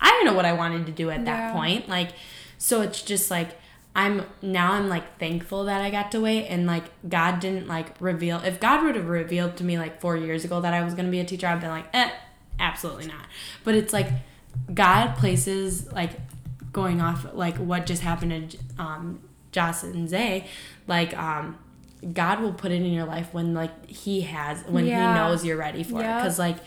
I 0.00 0.10
didn't 0.10 0.26
know 0.26 0.34
what 0.34 0.44
I 0.44 0.52
wanted 0.52 0.86
to 0.86 0.92
do 0.92 1.10
at 1.10 1.24
that 1.24 1.38
yeah. 1.38 1.52
point. 1.52 1.88
Like, 1.88 2.10
so 2.58 2.80
it's 2.82 3.02
just 3.02 3.30
like 3.30 3.56
I'm 3.94 4.24
now 4.40 4.72
I'm 4.72 4.88
like 4.88 5.18
thankful 5.18 5.64
that 5.64 5.80
I 5.80 5.90
got 5.90 6.12
to 6.12 6.20
wait 6.20 6.46
and 6.46 6.66
like 6.66 6.84
God 7.08 7.40
didn't 7.40 7.66
like 7.66 7.94
reveal. 8.00 8.38
If 8.38 8.60
God 8.60 8.84
would 8.84 8.94
have 8.94 9.08
revealed 9.08 9.56
to 9.56 9.64
me 9.64 9.78
like 9.78 10.00
four 10.00 10.16
years 10.16 10.44
ago 10.44 10.60
that 10.60 10.72
I 10.72 10.82
was 10.82 10.94
gonna 10.94 11.10
be 11.10 11.20
a 11.20 11.24
teacher, 11.24 11.46
I'd 11.48 11.60
been 11.60 11.70
like, 11.70 11.86
eh, 11.92 12.10
absolutely 12.60 13.06
not. 13.06 13.26
But 13.64 13.74
it's 13.74 13.92
like 13.92 14.08
God 14.72 15.16
places 15.16 15.90
like 15.92 16.12
going 16.72 17.00
off 17.00 17.26
like 17.32 17.56
what 17.56 17.84
just 17.86 18.02
happened 18.02 18.52
to 18.52 18.58
um, 18.78 19.20
Joss 19.50 19.82
and 19.82 20.08
Zay, 20.08 20.46
like 20.86 21.16
um, 21.18 21.58
God 22.12 22.40
will 22.40 22.52
put 22.52 22.70
it 22.70 22.76
in 22.76 22.92
your 22.92 23.06
life 23.06 23.34
when 23.34 23.54
like 23.54 23.86
He 23.88 24.20
has 24.20 24.62
when 24.68 24.86
yeah. 24.86 25.12
He 25.12 25.18
knows 25.18 25.44
you're 25.44 25.56
ready 25.56 25.82
for 25.82 26.00
yep. 26.00 26.04
it. 26.04 26.22
Because 26.22 26.38
like 26.38 26.58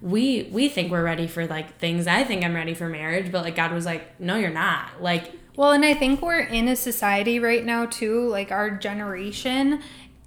we 0.00 0.48
we 0.50 0.68
think 0.68 0.90
we're 0.90 1.04
ready 1.04 1.26
for 1.26 1.46
like 1.46 1.78
things. 1.78 2.06
I 2.06 2.24
think 2.24 2.44
I'm 2.44 2.54
ready 2.54 2.74
for 2.74 2.88
marriage, 2.88 3.32
but 3.32 3.44
like 3.44 3.56
God 3.56 3.72
was 3.72 3.86
like, 3.86 4.20
no, 4.20 4.36
you're 4.36 4.50
not. 4.50 5.02
Like 5.02 5.32
well, 5.56 5.72
and 5.72 5.84
I 5.84 5.94
think 5.94 6.20
we're 6.20 6.40
in 6.40 6.66
a 6.66 6.74
society 6.74 7.38
right 7.38 7.64
now 7.64 7.86
too, 7.86 8.28
like 8.28 8.50
our 8.50 8.70
generation 8.70 9.82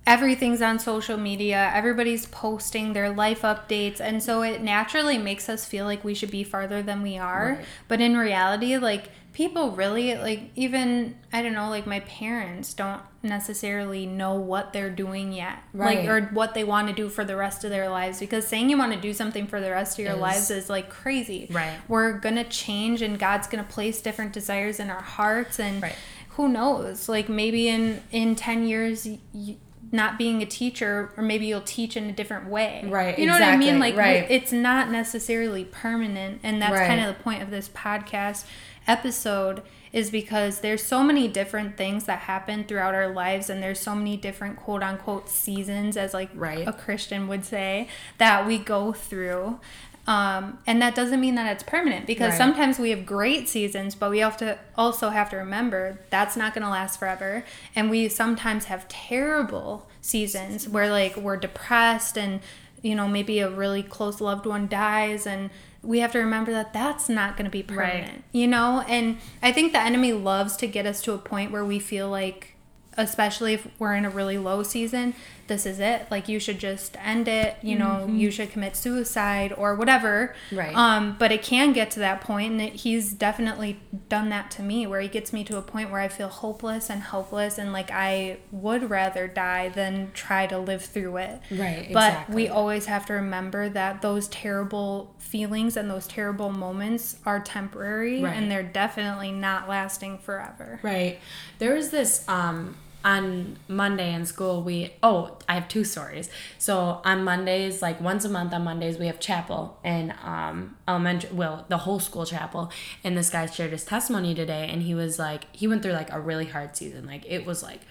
everything's 0.07 0.61
on 0.61 0.79
social 0.79 1.17
media 1.17 1.69
everybody's 1.73 2.25
posting 2.27 2.93
their 2.93 3.09
life 3.09 3.41
updates 3.41 3.99
and 3.99 4.23
so 4.23 4.41
it 4.41 4.61
naturally 4.61 5.17
makes 5.17 5.49
us 5.49 5.65
feel 5.65 5.83
like 5.83 6.01
we 6.03 6.13
should 6.13 6.31
be 6.31 6.45
farther 6.45 6.81
than 6.81 7.01
we 7.01 7.17
are 7.17 7.57
right. 7.57 7.65
but 7.89 7.99
in 7.99 8.15
reality 8.15 8.77
like 8.77 9.09
people 9.37 9.69
really 9.69 10.15
like 10.15 10.49
even 10.55 11.15
i 11.31 11.43
don't 11.43 11.53
know 11.53 11.69
like 11.69 11.85
my 11.85 11.99
parents 11.99 12.73
don't 12.73 13.03
necessarily 13.21 14.03
know 14.03 14.33
what 14.33 14.73
they're 14.73 14.89
doing 14.89 15.31
yet 15.31 15.59
right. 15.73 15.99
like 15.99 16.09
or 16.09 16.21
what 16.33 16.55
they 16.55 16.63
want 16.63 16.87
to 16.87 16.93
do 16.93 17.07
for 17.07 17.23
the 17.23 17.35
rest 17.35 17.63
of 17.63 17.69
their 17.69 17.87
lives 17.87 18.19
because 18.19 18.47
saying 18.47 18.67
you 18.67 18.75
want 18.75 18.91
to 18.91 18.99
do 18.99 19.13
something 19.13 19.45
for 19.45 19.61
the 19.61 19.69
rest 19.69 19.99
of 19.99 20.05
your 20.05 20.15
is, 20.15 20.19
lives 20.19 20.49
is 20.49 20.71
like 20.71 20.89
crazy 20.89 21.47
right 21.51 21.77
we're 21.87 22.13
gonna 22.13 22.43
change 22.45 23.03
and 23.03 23.19
god's 23.19 23.45
gonna 23.45 23.63
place 23.63 24.01
different 24.01 24.33
desires 24.33 24.79
in 24.79 24.89
our 24.89 25.03
hearts 25.03 25.59
and 25.59 25.83
right. 25.83 25.95
who 26.29 26.49
knows 26.49 27.07
like 27.07 27.29
maybe 27.29 27.67
in 27.67 28.01
in 28.11 28.35
10 28.35 28.65
years 28.65 29.07
you, 29.33 29.57
not 29.91 30.17
being 30.17 30.41
a 30.41 30.47
teacher 30.47 31.13
or 31.15 31.21
maybe 31.21 31.45
you'll 31.45 31.61
teach 31.61 31.95
in 31.95 32.05
a 32.05 32.11
different 32.11 32.49
way 32.49 32.83
right 32.87 33.19
you 33.19 33.27
know 33.27 33.33
exactly. 33.33 33.67
what 33.67 33.69
i 33.69 33.71
mean 33.71 33.79
like 33.79 33.95
right. 33.95 34.25
it's 34.31 34.51
not 34.51 34.89
necessarily 34.89 35.63
permanent 35.63 36.39
and 36.41 36.59
that's 36.59 36.73
right. 36.73 36.87
kind 36.87 37.01
of 37.01 37.15
the 37.15 37.23
point 37.23 37.43
of 37.43 37.51
this 37.51 37.69
podcast 37.69 38.45
episode 38.87 39.61
is 39.93 40.11
because 40.11 40.59
there's 40.59 40.83
so 40.83 41.03
many 41.03 41.27
different 41.27 41.77
things 41.77 42.05
that 42.05 42.19
happen 42.19 42.63
throughout 42.63 42.93
our 42.93 43.07
lives 43.07 43.49
and 43.49 43.63
there's 43.63 43.79
so 43.79 43.95
many 43.95 44.17
different 44.17 44.57
quote 44.57 44.83
unquote 44.83 45.29
seasons 45.29 45.95
as 45.97 46.13
like 46.13 46.29
right. 46.35 46.67
a 46.67 46.73
christian 46.73 47.27
would 47.27 47.45
say 47.45 47.87
that 48.17 48.45
we 48.45 48.57
go 48.57 48.91
through 48.93 49.59
um, 50.07 50.59
and 50.65 50.81
that 50.81 50.95
doesn't 50.95 51.19
mean 51.19 51.35
that 51.35 51.51
it's 51.51 51.63
permanent 51.63 52.07
because 52.07 52.29
right. 52.29 52.37
sometimes 52.37 52.79
we 52.79 52.91
have 52.91 53.05
great 53.05 53.49
seasons, 53.49 53.93
but 53.93 54.09
we 54.09 54.19
have 54.19 54.37
to 54.37 54.57
also 54.77 55.09
have 55.09 55.29
to 55.31 55.35
remember 55.35 55.99
that's 56.09 56.37
not 56.37 56.53
going 56.53 56.63
to 56.63 56.69
last 56.69 56.97
forever. 56.97 57.43
And 57.75 57.89
we 57.89 58.07
sometimes 58.07 58.65
have 58.65 58.87
terrible 58.87 59.85
seasons 59.99 60.69
where 60.69 60.89
like 60.89 61.17
we're 61.17 61.35
depressed 61.35 62.17
and 62.17 62.39
you 62.81 62.95
know 62.95 63.07
maybe 63.07 63.39
a 63.39 63.49
really 63.49 63.83
close 63.83 64.21
loved 64.21 64.45
one 64.45 64.67
dies 64.67 65.27
and 65.27 65.49
we 65.81 65.99
have 65.99 66.11
to 66.11 66.19
remember 66.19 66.51
that 66.51 66.73
that's 66.73 67.09
not 67.09 67.37
going 67.37 67.45
to 67.45 67.51
be 67.51 67.63
permanent, 67.63 68.11
right. 68.11 68.23
you 68.31 68.47
know? 68.47 68.83
And 68.87 69.17
I 69.41 69.51
think 69.51 69.71
the 69.71 69.79
enemy 69.79 70.13
loves 70.13 70.57
to 70.57 70.67
get 70.67 70.85
us 70.85 71.01
to 71.03 71.13
a 71.13 71.17
point 71.17 71.51
where 71.51 71.65
we 71.65 71.79
feel 71.79 72.09
like 72.09 72.55
especially 72.97 73.53
if 73.53 73.67
we're 73.79 73.95
in 73.95 74.03
a 74.05 74.09
really 74.09 74.37
low 74.37 74.63
season, 74.63 75.13
this 75.47 75.65
is 75.65 75.79
it. 75.79 76.07
Like 76.11 76.27
you 76.27 76.39
should 76.39 76.59
just 76.59 76.95
end 77.03 77.27
it, 77.27 77.57
you 77.61 77.77
know, 77.77 78.01
mm-hmm. 78.03 78.17
you 78.17 78.31
should 78.31 78.51
commit 78.51 78.75
suicide 78.75 79.53
or 79.55 79.75
whatever. 79.75 80.35
Right. 80.51 80.75
Um, 80.75 81.15
but 81.17 81.31
it 81.31 81.41
can 81.41 81.73
get 81.73 81.91
to 81.91 81.99
that 81.99 82.21
point 82.21 82.53
and 82.53 82.61
it, 82.61 82.73
he's 82.73 83.13
definitely 83.13 83.79
done 84.09 84.29
that 84.29 84.51
to 84.51 84.61
me 84.61 84.85
where 84.85 85.01
he 85.01 85.07
gets 85.07 85.33
me 85.33 85.43
to 85.45 85.57
a 85.57 85.61
point 85.61 85.91
where 85.91 86.01
I 86.01 86.07
feel 86.07 86.27
hopeless 86.27 86.89
and 86.89 87.01
helpless 87.01 87.57
and 87.57 87.73
like 87.73 87.91
I 87.91 88.37
would 88.51 88.89
rather 88.89 89.27
die 89.27 89.69
than 89.69 90.11
try 90.13 90.47
to 90.47 90.57
live 90.57 90.83
through 90.83 91.17
it. 91.17 91.41
Right. 91.51 91.89
But 91.91 92.11
exactly. 92.11 92.35
we 92.35 92.47
always 92.49 92.85
have 92.85 93.05
to 93.07 93.13
remember 93.13 93.69
that 93.69 94.01
those 94.01 94.27
terrible 94.27 95.15
feelings 95.17 95.75
and 95.77 95.89
those 95.89 96.07
terrible 96.07 96.51
moments 96.51 97.17
are 97.25 97.39
temporary 97.39 98.23
right. 98.23 98.35
and 98.35 98.49
they're 98.51 98.63
definitely 98.63 99.31
not 99.31 99.67
lasting 99.67 100.17
forever. 100.19 100.79
Right. 100.83 101.19
There 101.59 101.73
was 101.73 101.89
this 101.89 102.27
um 102.27 102.75
on 103.07 103.57
Monday 103.69 104.13
in 104.13 104.25
school, 104.25 104.61
we 104.61 104.93
oh, 105.01 105.37
I 105.47 105.53
have 105.55 105.69
two 105.69 105.85
stories. 105.85 106.29
So 106.57 107.01
on 107.05 107.23
Mondays, 107.23 107.81
like 107.81 108.01
once 108.01 108.25
a 108.25 108.29
month 108.29 108.53
on 108.53 108.65
Mondays, 108.65 108.99
we 108.99 109.07
have 109.07 109.17
chapel 109.19 109.79
and 109.81 110.13
um 110.23 110.75
elementary, 110.87 111.31
well, 111.31 111.65
the 111.69 111.77
whole 111.77 112.01
school 112.01 112.25
chapel. 112.25 112.69
And 113.05 113.17
this 113.17 113.29
guy 113.29 113.45
shared 113.45 113.71
his 113.71 113.85
testimony 113.85 114.35
today, 114.35 114.67
and 114.69 114.83
he 114.83 114.93
was 114.93 115.17
like, 115.17 115.45
he 115.55 115.69
went 115.69 115.83
through 115.83 115.93
like 115.93 116.11
a 116.11 116.19
really 116.19 116.47
hard 116.47 116.75
season. 116.75 117.07
Like 117.07 117.23
it 117.25 117.45
was 117.45 117.63
like 117.63 117.81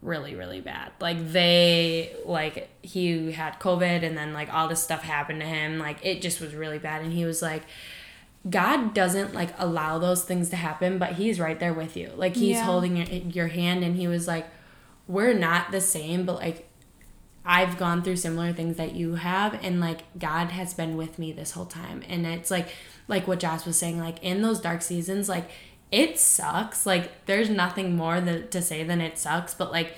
really 0.00 0.36
really 0.36 0.60
bad 0.60 0.92
like 1.00 1.32
they 1.32 2.14
like 2.24 2.68
he 2.82 3.32
had 3.32 3.58
covid 3.58 4.04
and 4.04 4.16
then 4.16 4.32
like 4.32 4.48
all 4.54 4.68
this 4.68 4.80
stuff 4.80 5.02
happened 5.02 5.40
to 5.40 5.46
him 5.46 5.76
like 5.80 5.98
it 6.04 6.22
just 6.22 6.40
was 6.40 6.54
really 6.54 6.78
bad 6.78 7.02
and 7.02 7.12
he 7.12 7.24
was 7.24 7.42
like 7.42 7.64
God 8.48 8.94
doesn't 8.94 9.34
like 9.34 9.50
allow 9.58 9.98
those 9.98 10.24
things 10.24 10.50
to 10.50 10.56
happen, 10.56 10.98
but 10.98 11.12
he's 11.12 11.40
right 11.40 11.58
there 11.58 11.74
with 11.74 11.96
you. 11.96 12.10
Like 12.16 12.36
he's 12.36 12.56
yeah. 12.56 12.64
holding 12.64 12.96
your 12.96 13.06
your 13.06 13.48
hand 13.48 13.82
and 13.82 13.96
he 13.96 14.06
was 14.06 14.26
like 14.26 14.46
we're 15.06 15.32
not 15.32 15.70
the 15.70 15.80
same, 15.80 16.24
but 16.24 16.36
like 16.36 16.68
I've 17.44 17.78
gone 17.78 18.02
through 18.02 18.16
similar 18.16 18.52
things 18.52 18.76
that 18.76 18.94
you 18.94 19.14
have 19.14 19.58
and 19.64 19.80
like 19.80 20.02
God 20.18 20.50
has 20.50 20.74
been 20.74 20.96
with 20.96 21.18
me 21.18 21.32
this 21.32 21.52
whole 21.52 21.66
time. 21.66 22.02
And 22.08 22.26
it's 22.26 22.50
like 22.50 22.68
like 23.08 23.26
what 23.26 23.40
Joss 23.40 23.66
was 23.66 23.78
saying 23.78 23.98
like 23.98 24.22
in 24.22 24.42
those 24.42 24.60
dark 24.60 24.82
seasons 24.82 25.28
like 25.28 25.50
it 25.90 26.18
sucks. 26.18 26.86
Like 26.86 27.24
there's 27.26 27.50
nothing 27.50 27.96
more 27.96 28.20
that, 28.20 28.50
to 28.52 28.62
say 28.62 28.84
than 28.84 29.00
it 29.00 29.18
sucks, 29.18 29.54
but 29.54 29.72
like 29.72 29.96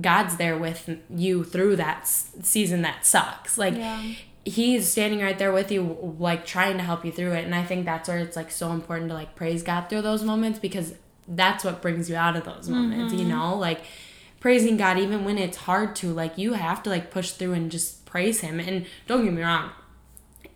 God's 0.00 0.36
there 0.36 0.56
with 0.56 0.98
you 1.08 1.44
through 1.44 1.76
that 1.76 2.06
season 2.06 2.82
that 2.82 3.06
sucks. 3.06 3.56
Like 3.56 3.76
yeah 3.76 4.02
he's 4.50 4.90
standing 4.90 5.20
right 5.20 5.38
there 5.38 5.52
with 5.52 5.70
you 5.70 6.16
like 6.18 6.44
trying 6.44 6.76
to 6.76 6.82
help 6.82 7.04
you 7.04 7.12
through 7.12 7.32
it 7.32 7.44
and 7.44 7.54
i 7.54 7.62
think 7.62 7.84
that's 7.84 8.08
where 8.08 8.18
it's 8.18 8.36
like 8.36 8.50
so 8.50 8.72
important 8.72 9.08
to 9.08 9.14
like 9.14 9.34
praise 9.36 9.62
god 9.62 9.88
through 9.88 10.02
those 10.02 10.24
moments 10.24 10.58
because 10.58 10.94
that's 11.28 11.62
what 11.64 11.80
brings 11.80 12.10
you 12.10 12.16
out 12.16 12.34
of 12.34 12.44
those 12.44 12.68
moments 12.68 13.12
mm-hmm. 13.12 13.22
you 13.22 13.28
know 13.28 13.56
like 13.56 13.82
praising 14.40 14.76
god 14.76 14.98
even 14.98 15.24
when 15.24 15.38
it's 15.38 15.58
hard 15.58 15.94
to 15.94 16.12
like 16.12 16.36
you 16.36 16.54
have 16.54 16.82
to 16.82 16.90
like 16.90 17.10
push 17.10 17.30
through 17.32 17.52
and 17.52 17.70
just 17.70 18.04
praise 18.04 18.40
him 18.40 18.58
and 18.58 18.86
don't 19.06 19.24
get 19.24 19.32
me 19.32 19.42
wrong 19.42 19.70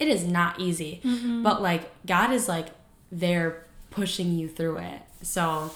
it 0.01 0.09
is 0.09 0.27
not 0.27 0.59
easy 0.59 1.01
mm-hmm. 1.05 1.43
but 1.43 1.63
like 1.63 1.91
god 2.05 2.33
is 2.33 2.49
like 2.49 2.69
there 3.13 3.65
pushing 3.91 4.35
you 4.37 4.49
through 4.49 4.79
it 4.79 5.03
so 5.23 5.71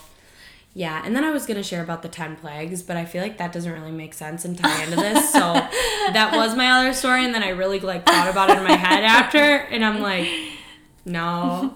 yeah, 0.74 1.02
and 1.04 1.16
then 1.16 1.24
I 1.24 1.30
was 1.30 1.46
gonna 1.46 1.62
share 1.62 1.82
about 1.82 2.02
the 2.02 2.08
ten 2.08 2.36
plagues, 2.36 2.82
but 2.82 2.96
I 2.96 3.04
feel 3.04 3.22
like 3.22 3.38
that 3.38 3.52
doesn't 3.52 3.72
really 3.72 3.90
make 3.90 4.14
sense 4.14 4.44
and 4.44 4.56
tie 4.56 4.84
into 4.84 4.96
this. 4.96 5.32
So 5.32 5.38
that 6.12 6.30
was 6.34 6.54
my 6.54 6.70
other 6.70 6.92
story, 6.92 7.24
and 7.24 7.34
then 7.34 7.42
I 7.42 7.50
really 7.50 7.80
like 7.80 8.06
thought 8.06 8.28
about 8.28 8.50
it 8.50 8.58
in 8.58 8.64
my 8.64 8.76
head 8.76 9.04
after, 9.04 9.38
and 9.38 9.84
I'm 9.84 10.00
like, 10.00 10.28
no, 11.04 11.74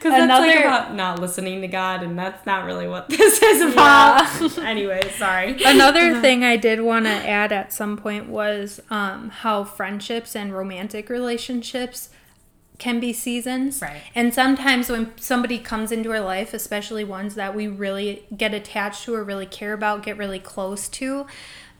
because 0.00 0.12
that's 0.12 0.40
like 0.40 0.64
about 0.64 0.94
not 0.94 1.18
listening 1.18 1.60
to 1.60 1.68
God, 1.68 2.02
and 2.02 2.18
that's 2.18 2.46
not 2.46 2.64
really 2.64 2.88
what 2.88 3.08
this 3.10 3.42
is 3.42 3.72
about. 3.72 4.26
Yeah. 4.40 4.64
anyway, 4.64 5.12
sorry. 5.18 5.62
Another 5.62 6.18
thing 6.22 6.42
I 6.42 6.56
did 6.56 6.80
want 6.80 7.04
to 7.04 7.10
add 7.10 7.52
at 7.52 7.72
some 7.72 7.98
point 7.98 8.28
was 8.28 8.80
um, 8.88 9.28
how 9.28 9.64
friendships 9.64 10.34
and 10.34 10.54
romantic 10.54 11.10
relationships 11.10 12.08
can 12.80 12.98
be 12.98 13.12
seasons. 13.12 13.80
Right. 13.80 14.02
And 14.14 14.34
sometimes 14.34 14.88
when 14.88 15.16
somebody 15.18 15.58
comes 15.58 15.92
into 15.92 16.10
our 16.10 16.20
life, 16.20 16.52
especially 16.52 17.04
ones 17.04 17.36
that 17.36 17.54
we 17.54 17.68
really 17.68 18.24
get 18.36 18.52
attached 18.52 19.04
to 19.04 19.14
or 19.14 19.22
really 19.22 19.46
care 19.46 19.72
about, 19.72 20.02
get 20.02 20.16
really 20.16 20.40
close 20.40 20.88
to, 20.88 21.26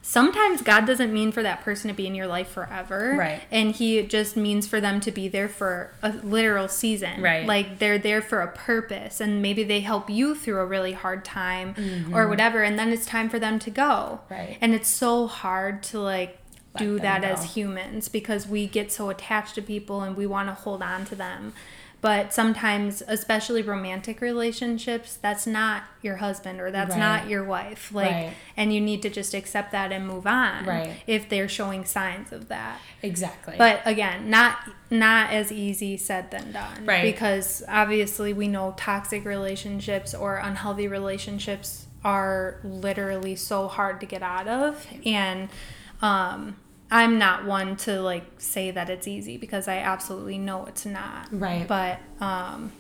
sometimes 0.03 0.63
God 0.63 0.87
doesn't 0.87 1.13
mean 1.13 1.33
for 1.33 1.43
that 1.43 1.63
person 1.63 1.89
to 1.89 1.95
be 1.95 2.07
in 2.07 2.15
your 2.15 2.27
life 2.27 2.49
forever. 2.49 3.17
Right. 3.19 3.43
And 3.51 3.75
He 3.75 4.03
just 4.03 4.37
means 4.37 4.67
for 4.67 4.81
them 4.81 5.01
to 5.01 5.11
be 5.11 5.29
there 5.29 5.49
for 5.49 5.93
a 6.03 6.11
literal 6.11 6.69
season. 6.69 7.23
Right. 7.23 7.47
Like 7.47 7.79
they're 7.79 7.99
there 7.99 8.23
for 8.23 8.41
a 8.41 8.49
purpose 8.49 9.21
and 9.21 9.43
maybe 9.43 9.65
they 9.65 9.81
help 9.81 10.09
you 10.09 10.35
through 10.35 10.59
a 10.59 10.67
really 10.67 10.93
hard 10.93 11.25
time 11.25 11.75
mm-hmm. 11.75 12.15
or 12.15 12.29
whatever. 12.29 12.63
And 12.63 12.79
then 12.79 12.93
it's 12.93 13.07
time 13.07 13.29
for 13.29 13.39
them 13.39 13.59
to 13.61 13.71
go. 13.71 14.21
Right. 14.31 14.59
And 14.61 14.75
it's 14.75 14.89
so 14.89 15.27
hard 15.27 15.83
to 15.85 16.01
like 16.01 16.40
do 16.81 16.99
that 17.01 17.23
as 17.25 17.55
humans 17.55 18.09
because 18.09 18.47
we 18.49 18.67
get 18.67 18.91
so 18.91 19.09
attached 19.11 19.55
to 19.57 19.63
people 19.63 20.01
and 20.03 20.17
we 20.17 20.27
want 20.27 20.49
to 20.49 20.55
hold 20.55 20.83
on 20.83 21.05
to 21.07 21.15
them. 21.15 21.53
but 22.03 22.33
sometimes 22.33 23.03
especially 23.09 23.61
romantic 23.61 24.23
relationships 24.23 25.19
that's 25.21 25.47
not 25.47 25.83
your 26.01 26.17
husband 26.17 26.59
or 26.59 26.71
that's 26.71 26.93
Right. 26.93 26.99
not 26.99 27.29
your 27.29 27.45
wife 27.45 27.93
like 27.93 28.11
Right. 28.11 28.33
and 28.57 28.73
you 28.73 28.81
need 28.81 29.03
to 29.03 29.11
just 29.11 29.35
accept 29.35 29.71
that 29.73 29.93
and 29.93 30.07
move 30.07 30.27
on 30.27 30.65
Right. 30.65 30.95
if 31.07 31.29
they're 31.29 31.47
showing 31.47 31.85
signs 31.85 32.33
of 32.33 32.49
that 32.49 32.81
Exactly. 33.03 33.57
but 33.59 33.83
again 33.85 34.31
not 34.31 34.57
not 34.89 35.31
as 35.31 35.53
easy 35.53 35.99
said 35.99 36.31
than 36.31 36.53
done 36.53 36.87
Right. 36.87 37.03
because 37.03 37.63
obviously 37.69 38.33
we 38.33 38.49
know 38.49 38.73
toxic 38.79 39.27
relationships 39.27 40.15
or 40.15 40.37
unhealthy 40.37 40.89
relationships 40.89 41.87
are 42.03 42.61
literally 42.65 43.37
so 43.37 43.69
hard 43.69 44.01
to 44.01 44.07
get 44.07 44.23
out 44.23 44.49
of 44.49 44.87
and 45.05 45.51
um 46.01 46.57
i'm 46.91 47.19
not 47.19 47.45
one 47.45 47.77
to 47.77 48.01
like 48.01 48.25
say 48.39 48.71
that 48.71 48.91
it's 48.91 49.07
easy 49.09 49.37
because 49.37 49.69
i 49.69 49.77
absolutely 49.79 50.39
know 50.39 50.67
it's 50.67 50.87
not 50.87 51.29
Right. 51.31 51.67
but 51.69 51.99
um 52.21 52.73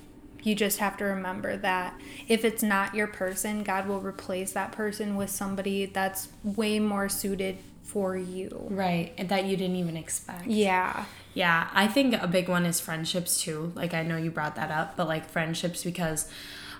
you 0.42 0.54
just 0.54 0.78
have 0.78 0.96
to 0.96 1.04
remember 1.04 1.56
that 1.58 2.00
if 2.26 2.44
it's 2.44 2.62
not 2.62 2.94
your 2.94 3.06
person 3.06 3.62
god 3.62 3.86
will 3.86 4.00
replace 4.00 4.52
that 4.52 4.72
person 4.72 5.16
with 5.16 5.30
somebody 5.30 5.86
that's 5.86 6.28
way 6.42 6.78
more 6.80 7.08
suited 7.08 7.58
for 7.82 8.16
you 8.16 8.66
right. 8.70 9.12
And 9.18 9.28
that 9.30 9.46
you 9.46 9.56
didn't 9.56 9.74
even 9.76 9.96
expect. 9.96 10.46
yeah 10.46 11.06
Yeah, 11.34 11.66
I 11.74 11.88
think 11.88 12.14
a 12.14 12.28
big 12.28 12.48
one 12.48 12.64
is 12.64 12.78
friendships 12.80 13.42
too. 13.42 13.72
Like 13.74 13.94
I 13.94 14.02
know 14.04 14.16
you 14.16 14.30
brought 14.30 14.54
that 14.54 14.70
up, 14.70 14.96
but 14.96 15.08
like 15.08 15.28
friendships 15.28 15.82
because 15.82 16.30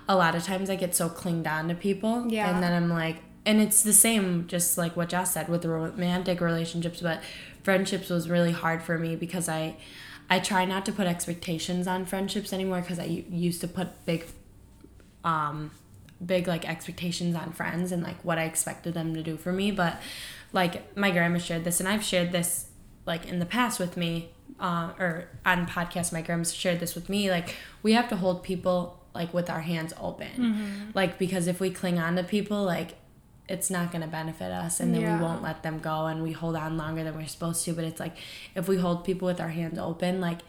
a 0.07 0.15
lot 0.15 0.35
of 0.35 0.43
times 0.45 0.69
I 0.69 0.75
get 0.77 0.95
so 0.95 1.09
clinged 1.09 1.47
on 1.47 1.67
to 1.67 1.75
people. 1.75 2.27
Yeah. 2.29 2.49
And 2.49 2.63
then 2.63 2.71
I'm 2.71 2.89
like 2.89 3.17
and 3.45 3.61
it's 3.61 3.83
the 3.83 3.93
same 3.93 4.47
just 4.47 4.77
like 4.77 4.95
what 4.95 5.09
Joss 5.09 5.33
said 5.33 5.49
with 5.49 5.61
the 5.61 5.69
romantic 5.69 6.41
relationships, 6.41 7.01
but 7.01 7.21
friendships 7.63 8.09
was 8.09 8.29
really 8.29 8.51
hard 8.51 8.81
for 8.83 8.97
me 8.97 9.15
because 9.15 9.49
I 9.49 9.77
I 10.29 10.39
try 10.39 10.65
not 10.65 10.85
to 10.85 10.91
put 10.91 11.07
expectations 11.07 11.87
on 11.87 12.05
friendships 12.05 12.53
anymore 12.53 12.81
because 12.81 12.99
I 12.99 13.05
used 13.29 13.61
to 13.61 13.67
put 13.67 14.05
big 14.05 14.25
um 15.23 15.71
big 16.23 16.47
like 16.47 16.67
expectations 16.69 17.35
on 17.35 17.51
friends 17.51 17.91
and 17.91 18.03
like 18.03 18.23
what 18.23 18.37
I 18.37 18.43
expected 18.43 18.93
them 18.93 19.13
to 19.15 19.23
do 19.23 19.37
for 19.37 19.51
me. 19.51 19.71
But 19.71 19.99
like 20.53 20.95
my 20.95 21.11
grandma 21.11 21.39
shared 21.39 21.63
this, 21.63 21.79
and 21.79 21.89
I've 21.89 22.03
shared 22.03 22.31
this 22.31 22.67
like 23.05 23.25
in 23.25 23.39
the 23.39 23.45
past 23.45 23.79
with 23.79 23.97
me, 23.97 24.29
uh, 24.59 24.91
or 24.99 25.27
on 25.45 25.65
podcast. 25.65 26.13
My 26.13 26.21
grandma 26.21 26.43
shared 26.43 26.79
this 26.79 26.93
with 26.93 27.09
me. 27.09 27.31
Like 27.31 27.55
we 27.81 27.93
have 27.93 28.07
to 28.09 28.15
hold 28.15 28.43
people 28.43 28.99
like 29.13 29.33
with 29.33 29.49
our 29.49 29.61
hands 29.61 29.93
open, 29.99 30.91
like 30.93 31.17
because 31.17 31.47
if 31.47 31.59
we 31.59 31.71
cling 31.71 31.99
on 31.99 32.15
to 32.15 32.23
people, 32.23 32.63
like 32.63 32.95
it's 33.53 33.69
not 33.69 33.91
going 33.91 34.01
to 34.01 34.07
benefit 34.21 34.51
us 34.51 34.79
and 34.79 34.93
then 34.93 35.01
Yeah. 35.01 35.17
we 35.17 35.23
won't 35.23 35.43
let 35.43 35.61
them 35.63 35.77
go 35.79 35.97
and 36.11 36.17
we 36.23 36.31
hold 36.31 36.55
on 36.55 36.77
longer 36.77 37.03
than 37.03 37.13
we're 37.15 37.27
supposed 37.27 37.63
to 37.65 37.73
but 37.73 37.83
it's 37.83 37.99
like 37.99 38.15
if 38.55 38.67
we 38.71 38.77
hold 38.77 39.03
people 39.09 39.25
with 39.31 39.39
our 39.41 39.49
hands 39.59 39.77
open 39.77 40.21
like 40.21 40.39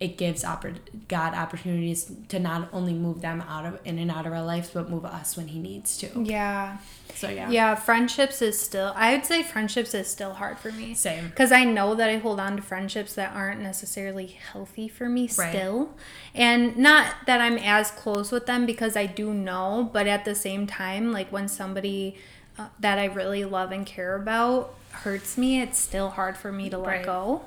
it 0.00 0.16
gives 0.16 0.44
oppor- 0.44 0.78
God 1.08 1.34
opportunities 1.34 2.00
to 2.28 2.38
not 2.38 2.68
only 2.72 2.92
move 2.94 3.20
them 3.20 3.40
out 3.54 3.64
of 3.66 3.80
in 3.84 3.98
and 3.98 4.12
out 4.12 4.26
of 4.28 4.32
our 4.32 4.44
lives, 4.44 4.70
but 4.72 4.88
move 4.88 5.04
us 5.04 5.36
when 5.36 5.48
He 5.48 5.58
needs 5.58 5.96
to. 5.98 6.06
Yeah. 6.24 6.76
So 7.16 7.28
yeah, 7.28 7.50
Yeah, 7.50 7.74
friendships 7.74 8.40
is 8.40 8.56
still, 8.60 8.92
I 8.94 9.12
would 9.16 9.26
say 9.26 9.42
friendships 9.42 9.92
is 9.94 10.06
still 10.06 10.34
hard 10.34 10.56
for 10.60 10.70
me. 10.70 10.94
same. 10.94 11.26
Because 11.30 11.50
I 11.50 11.64
know 11.64 11.96
that 11.96 12.08
I 12.08 12.18
hold 12.18 12.38
on 12.38 12.54
to 12.58 12.62
friendships 12.62 13.12
that 13.14 13.34
aren't 13.34 13.60
necessarily 13.60 14.26
healthy 14.52 14.86
for 14.86 15.08
me 15.08 15.22
Right. 15.36 15.50
still. 15.52 15.90
And 16.32 16.76
not 16.76 17.06
that 17.26 17.40
I'm 17.40 17.58
as 17.58 17.90
close 17.90 18.30
with 18.30 18.46
them 18.46 18.66
because 18.66 18.94
I 18.96 19.06
do 19.06 19.34
know, 19.34 19.90
but 19.92 20.06
at 20.06 20.24
the 20.24 20.36
same 20.36 20.68
time, 20.68 21.10
like 21.10 21.32
when 21.32 21.48
somebody 21.48 22.16
uh, 22.58 22.66
that 22.80 22.98
I 22.98 23.04
really 23.06 23.44
love 23.44 23.72
and 23.72 23.86
care 23.86 24.14
about 24.16 24.74
hurts 24.90 25.36
me, 25.38 25.60
it's 25.60 25.78
still 25.78 26.10
hard 26.10 26.36
for 26.36 26.50
me 26.50 26.68
to 26.70 26.78
let 26.78 26.88
Right. 26.88 27.04
go. 27.04 27.42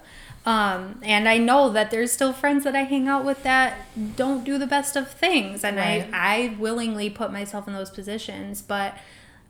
Um, 0.45 1.00
and 1.04 1.28
I 1.30 1.38
know 1.38 1.69
that 1.69 1.91
there's 1.91 2.12
still 2.12 2.34
friends 2.34 2.63
that 2.63 2.76
I 2.76 2.82
hang 2.84 3.08
out 3.08 3.24
with 3.26 3.43
that 3.43 3.78
don't 4.15 4.43
do 4.43 4.58
the 4.58 4.65
best 4.67 4.95
of 4.95 5.12
things. 5.12 5.63
And 5.63 5.78
Right. 5.78 6.08
I, 6.12 6.36
I 6.54 6.56
willingly 6.58 7.10
put 7.10 7.32
myself 7.32 7.67
in 7.67 7.74
those 7.74 7.89
positions. 7.91 8.62
But 8.62 8.97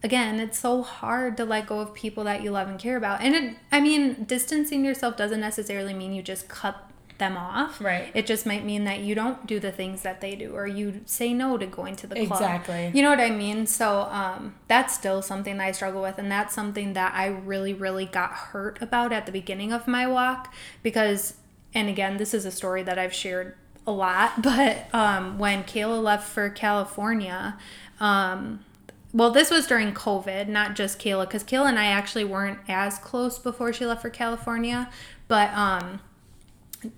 again, 0.04 0.40
it's 0.40 0.60
so 0.60 0.82
hard 0.82 1.38
to 1.38 1.46
let 1.46 1.68
go 1.68 1.80
of 1.80 1.94
people 1.94 2.24
that 2.26 2.42
you 2.44 2.52
love 2.52 2.68
and 2.68 2.78
care 2.80 2.98
about. 2.98 3.22
And 3.22 3.36
it, 3.36 3.56
I 3.72 3.80
mean, 3.80 4.24
distancing 4.26 4.84
yourself 4.84 5.16
doesn't 5.16 5.40
necessarily 5.40 5.94
mean 5.94 6.14
you 6.14 6.22
just 6.24 6.50
cut 6.50 6.90
them 7.22 7.38
off. 7.38 7.80
Right. 7.80 8.12
It 8.14 8.26
just 8.26 8.46
might 8.46 8.66
mean 8.66 8.84
that 8.84 9.00
you 9.00 9.16
don't 9.16 9.48
do 9.48 9.62
the 9.62 9.72
things 9.72 10.02
that 10.02 10.20
they 10.20 10.36
do 10.36 10.54
or 10.54 10.68
you 10.68 11.02
say 11.06 11.34
no 11.34 11.58
to 11.58 11.66
going 11.66 11.96
to 11.98 12.08
the 12.08 12.16
club. 12.16 12.32
Exactly. 12.42 12.92
You 12.94 13.04
know 13.04 13.12
what 13.12 13.22
I 13.22 13.30
mean? 13.30 13.66
So 13.68 14.02
um, 14.12 14.56
that's 14.68 14.94
still 14.94 15.22
something 15.22 15.58
that 15.58 15.68
I 15.68 15.72
struggle 15.72 16.02
with. 16.02 16.18
And 16.18 16.30
that's 16.30 16.54
something 16.54 16.94
that 16.94 17.14
I 17.16 17.28
really, 17.28 17.74
really 17.74 18.06
got 18.06 18.32
hurt 18.32 18.82
about 18.82 19.14
at 19.14 19.26
the 19.26 19.32
beginning 19.32 19.72
of 19.72 19.88
my 19.88 20.06
walk 20.06 20.54
because, 20.84 21.36
and 21.74 21.88
again, 21.88 22.18
this 22.18 22.34
is 22.34 22.44
a 22.44 22.52
story 22.52 22.84
that 22.84 23.00
I've 23.00 23.14
shared 23.14 23.56
a 23.88 23.92
lot, 23.92 24.42
but 24.44 24.94
um, 24.94 25.38
when 25.38 25.64
Kayla 25.64 26.04
left 26.04 26.28
for 26.28 26.50
California, 26.50 27.58
um, 28.00 28.66
well, 29.14 29.30
this 29.32 29.52
was 29.52 29.68
during 29.68 29.94
COVID, 29.94 30.48
not 30.48 30.76
just 30.76 30.98
Kayla, 31.00 31.28
because 31.28 31.44
Kayla 31.44 31.70
and 31.70 31.80
I 31.80 31.86
actually 31.86 32.24
weren't 32.24 32.60
as 32.68 32.98
close 32.98 33.38
before 33.38 33.74
she 33.74 33.86
left 33.86 34.02
for 34.02 34.10
California. 34.10 34.90
But 35.28 35.54
um, 35.54 36.00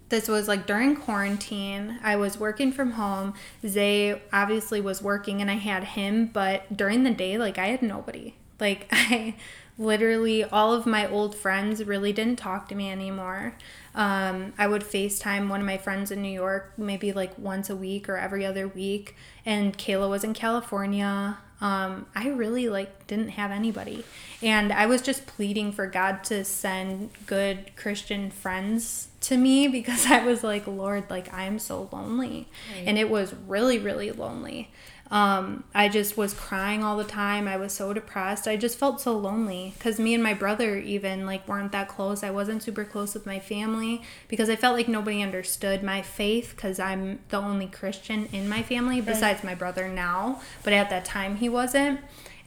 this 0.10 0.28
was 0.28 0.48
like 0.48 0.66
during 0.66 0.96
quarantine. 0.96 2.00
I 2.04 2.16
was 2.16 2.38
working 2.38 2.72
from 2.72 2.92
home. 2.92 3.34
Zay 3.66 4.22
obviously 4.32 4.82
was 4.82 5.02
working, 5.02 5.42
and 5.42 5.50
I 5.50 5.56
had 5.56 5.84
him. 5.84 6.28
But 6.28 6.76
during 6.76 7.04
the 7.04 7.12
day, 7.12 7.38
like 7.38 7.58
I 7.58 7.68
had 7.68 7.82
nobody. 7.82 8.36
Like 8.60 8.88
I 8.92 9.36
literally, 9.78 10.44
all 10.44 10.74
of 10.74 10.86
my 10.86 11.08
old 11.10 11.36
friends 11.36 11.84
really 11.84 12.14
didn't 12.14 12.38
talk 12.38 12.68
to 12.70 12.76
me 12.76 12.92
anymore. 12.92 13.56
Um, 13.96 14.54
I 14.58 14.68
would 14.68 14.84
FaceTime 14.84 15.50
one 15.50 15.60
of 15.60 15.66
my 15.66 15.78
friends 15.78 16.12
in 16.12 16.22
New 16.22 16.30
York 16.30 16.74
maybe 16.78 17.12
like 17.12 17.38
once 17.38 17.70
a 17.70 17.76
week 17.76 18.08
or 18.10 18.18
every 18.18 18.46
other 18.46 18.68
week, 18.68 19.16
and 19.46 19.78
Kayla 19.78 20.10
was 20.10 20.24
in 20.24 20.34
California. 20.34 21.38
Um, 21.64 22.08
I 22.14 22.28
really 22.28 22.68
like 22.68 23.08
didn't 23.08 23.30
have 23.30 23.50
anybody, 23.50 24.04
and 24.42 24.74
I 24.74 24.86
was 24.86 25.02
just 25.02 25.26
pleading 25.26 25.72
for 25.72 25.88
God 25.88 26.22
to 26.26 26.44
send 26.44 27.12
good 27.26 27.74
Christian 27.78 28.30
friends 28.32 29.08
to 29.22 29.38
me 29.38 29.68
because 29.78 30.08
I 30.08 30.26
was 30.26 30.44
like, 30.44 30.68
Lord, 30.68 31.10
like 31.10 31.34
I'm 31.34 31.58
so 31.60 31.88
lonely, 31.94 32.50
and 32.86 32.98
it 32.98 33.10
was 33.10 33.34
really 33.48 33.80
really 33.80 34.12
lonely. 34.12 34.72
Um, 35.14 35.64
I 35.76 35.90
just 35.90 36.18
was 36.18 36.34
crying 36.34 36.84
all 36.84 36.98
the 36.98 37.04
time. 37.04 37.48
I 37.48 37.56
was 37.56 37.72
so 37.72 37.94
depressed. 37.94 38.48
I 38.48 38.58
just 38.58 38.80
felt 38.80 39.00
so 39.00 39.16
lonely 39.16 39.76
because 39.78 40.00
me 40.00 40.16
and 40.16 40.24
my 40.24 40.34
brother 40.34 40.76
even 40.78 41.28
like 41.28 41.48
weren't 41.48 41.72
that 41.72 41.88
close. 41.88 42.24
I 42.24 42.32
wasn't 42.32 42.64
super 42.64 42.84
close 42.84 43.14
with 43.14 43.28
my 43.28 43.40
family 43.40 44.02
because 44.28 44.50
I 44.50 44.56
felt 44.56 44.76
like 44.76 44.88
nobody 44.88 45.22
understood 45.22 45.84
my 45.84 46.02
faith 46.02 46.54
because 46.56 46.80
I'm 46.80 47.20
the 47.30 47.38
only 47.38 47.68
Christian 47.68 48.28
in 48.34 48.50
my 48.50 48.64
family 48.64 49.02
besides 49.02 49.44
my 49.44 49.54
brother 49.54 49.88
now. 49.88 50.42
But 50.64 50.74
at 50.74 50.90
that 50.90 51.06
time, 51.06 51.36
he 51.36 51.48
wasn't. 51.48 52.00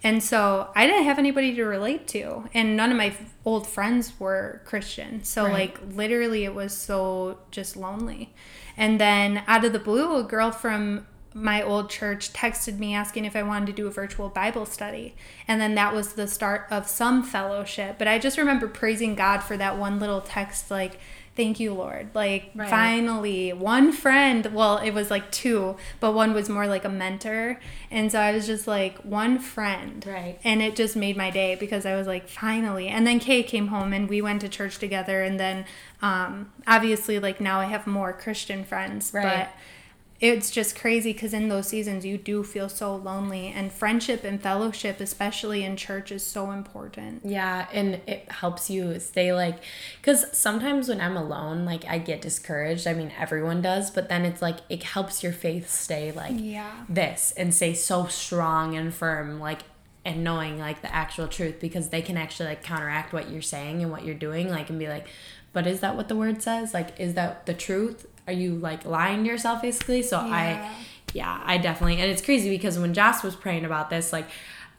And 0.02 0.20
so 0.20 0.68
I 0.74 0.88
didn't 0.88 1.05
have 1.05 1.20
anybody 1.20 1.55
to 1.55 1.64
relate 1.64 2.07
to, 2.09 2.48
and 2.52 2.76
none 2.76 2.90
of 2.90 2.96
my 2.96 3.14
old 3.44 3.66
friends 3.66 4.12
were 4.18 4.61
Christian. 4.64 5.24
So, 5.24 5.44
Right. 5.44 5.52
like, 5.52 5.79
literally, 5.96 6.44
it 6.44 6.55
was 6.55 6.76
so 6.76 7.38
just 7.50 7.76
lonely. 7.76 8.35
And 8.76 9.00
then 9.00 9.42
out 9.46 9.64
of 9.64 9.72
the 9.72 9.79
blue, 9.79 10.16
a 10.16 10.22
girl 10.22 10.50
from 10.50 11.07
my 11.37 11.61
old 11.62 11.90
church 11.90 12.33
texted 12.33 12.79
me 12.79 12.94
asking 12.94 13.27
if 13.27 13.37
I 13.37 13.42
wanted 13.42 13.66
to 13.66 13.72
do 13.72 13.87
a 13.87 13.90
virtual 13.90 14.31
Bible 14.31 14.64
study. 14.64 15.14
And 15.46 15.61
then 15.61 15.75
that 15.75 15.94
was 15.94 16.14
the 16.14 16.27
start 16.27 16.66
of 16.70 16.88
some 16.88 17.22
fellowship. 17.22 17.96
But 17.99 18.09
I 18.09 18.18
just 18.18 18.38
remember 18.38 18.66
praising 18.68 19.14
God 19.14 19.40
for 19.40 19.57
that 19.59 19.77
one 19.77 20.01
little 20.01 20.22
text, 20.22 20.70
like, 20.70 20.99
thank 21.37 21.61
you, 21.61 21.75
Lord. 21.75 22.09
Like, 22.14 22.51
Right. 22.55 22.70
finally, 22.70 23.53
one 23.53 23.92
friend, 23.92 24.46
well, 24.55 24.79
it 24.79 24.92
was 24.92 25.11
like 25.11 25.31
two, 25.31 25.77
but 26.01 26.12
one 26.14 26.33
was 26.33 26.49
more 26.49 26.66
like 26.66 26.87
a 26.87 26.88
mentor. 26.88 27.61
And 27.90 28.11
so 28.11 28.18
I 28.18 28.33
was 28.33 28.46
just 28.46 28.66
like, 28.66 28.96
one 29.01 29.38
friend. 29.38 30.03
Right. 30.09 30.38
And 30.42 30.62
it 30.62 30.75
just 30.75 30.96
made 30.96 31.18
my 31.18 31.29
day 31.31 31.55
because 31.55 31.85
I 31.85 31.94
was 31.94 32.07
like, 32.07 32.27
finally. 32.31 32.88
And 32.88 33.07
then 33.07 33.20
Kay 33.20 33.42
came 33.42 33.66
home 33.66 33.92
and 33.92 34.09
we 34.09 34.22
went 34.22 34.40
to 34.40 34.49
church 34.49 34.79
together. 34.79 35.22
And 35.22 35.38
then 35.38 35.66
um, 36.01 36.51
obviously, 36.66 37.18
like, 37.18 37.38
now 37.42 37.61
I 37.61 37.66
have 37.66 37.87
more 37.87 38.14
Christian 38.14 38.64
friends. 38.64 39.11
Right. 39.12 39.22
But 39.22 39.51
it's 40.20 40.50
just 40.50 40.79
crazy 40.79 41.12
because 41.12 41.35
in 41.35 41.48
those 41.48 41.68
seasons 41.68 42.05
you 42.07 42.16
do 42.16 42.42
feel 42.42 42.68
so 42.68 42.96
lonely 42.96 43.48
and 43.48 43.70
friendship 43.72 44.24
and 44.24 44.40
fellowship 44.40 45.00
especially 45.00 45.62
in 45.62 45.76
church 45.76 46.11
is 46.11 46.24
so 46.24 46.50
important 46.50 47.20
Yeah, 47.24 47.66
and 47.72 48.00
it 48.07 48.31
helps 48.31 48.70
you 48.70 48.98
stay 49.00 49.33
like, 49.33 49.59
because 50.00 50.24
sometimes 50.37 50.88
when 50.88 51.00
I'm 51.00 51.16
alone, 51.16 51.64
like 51.64 51.85
I 51.85 51.98
get 51.98 52.20
discouraged. 52.22 52.87
I 52.87 52.94
mean, 52.94 53.12
everyone 53.18 53.62
does, 53.62 53.90
but 53.90 54.09
then 54.09 54.24
it's 54.24 54.40
like 54.40 54.59
it 54.68 54.83
helps 54.83 55.22
your 55.22 55.33
faith 55.33 55.70
stay 55.70 56.12
like 56.12 56.35
yeah 56.37 56.85
this 56.88 57.33
and 57.37 57.55
stay 57.55 57.74
so 57.74 58.07
strong 58.07 58.76
and 58.76 58.94
firm, 58.94 59.40
like, 59.40 59.61
and 60.05 60.22
knowing 60.22 60.59
like 60.59 60.83
the 60.83 60.94
actual 60.94 61.29
truth 61.29 61.61
because 61.61 61.88
they 61.88 62.00
can 62.00 62.16
actually 62.16 62.48
like 62.48 62.62
counteract 62.62 63.12
what 63.12 63.29
you're 63.31 63.42
saying 63.42 63.83
and 63.83 63.90
what 63.90 64.05
you're 64.05 64.14
doing, 64.14 64.48
like, 64.48 64.70
and 64.70 64.79
be 64.79 64.88
like, 64.88 65.07
but 65.52 65.66
is 65.66 65.81
that 65.81 65.96
what 65.96 66.09
the 66.09 66.16
word 66.16 66.42
says? 66.42 66.72
Like, 66.72 66.98
is 67.00 67.14
that 67.14 67.46
the 67.46 67.55
truth? 67.55 68.07
Are 68.27 68.33
you 68.33 68.57
like 68.57 68.85
lying 68.85 69.25
to 69.25 69.31
yourself 69.31 69.62
basically? 69.62 70.03
So 70.03 70.21
Yeah. 70.21 70.35
I, 70.35 70.73
yeah, 71.15 71.41
I 71.45 71.59
definitely, 71.59 72.01
and 72.01 72.11
it's 72.11 72.23
crazy 72.23 72.51
because 72.51 72.79
when 72.79 72.93
Joss 72.93 73.23
was 73.23 73.35
praying 73.37 73.65
about 73.65 73.89
this, 73.89 74.12
like, 74.12 74.29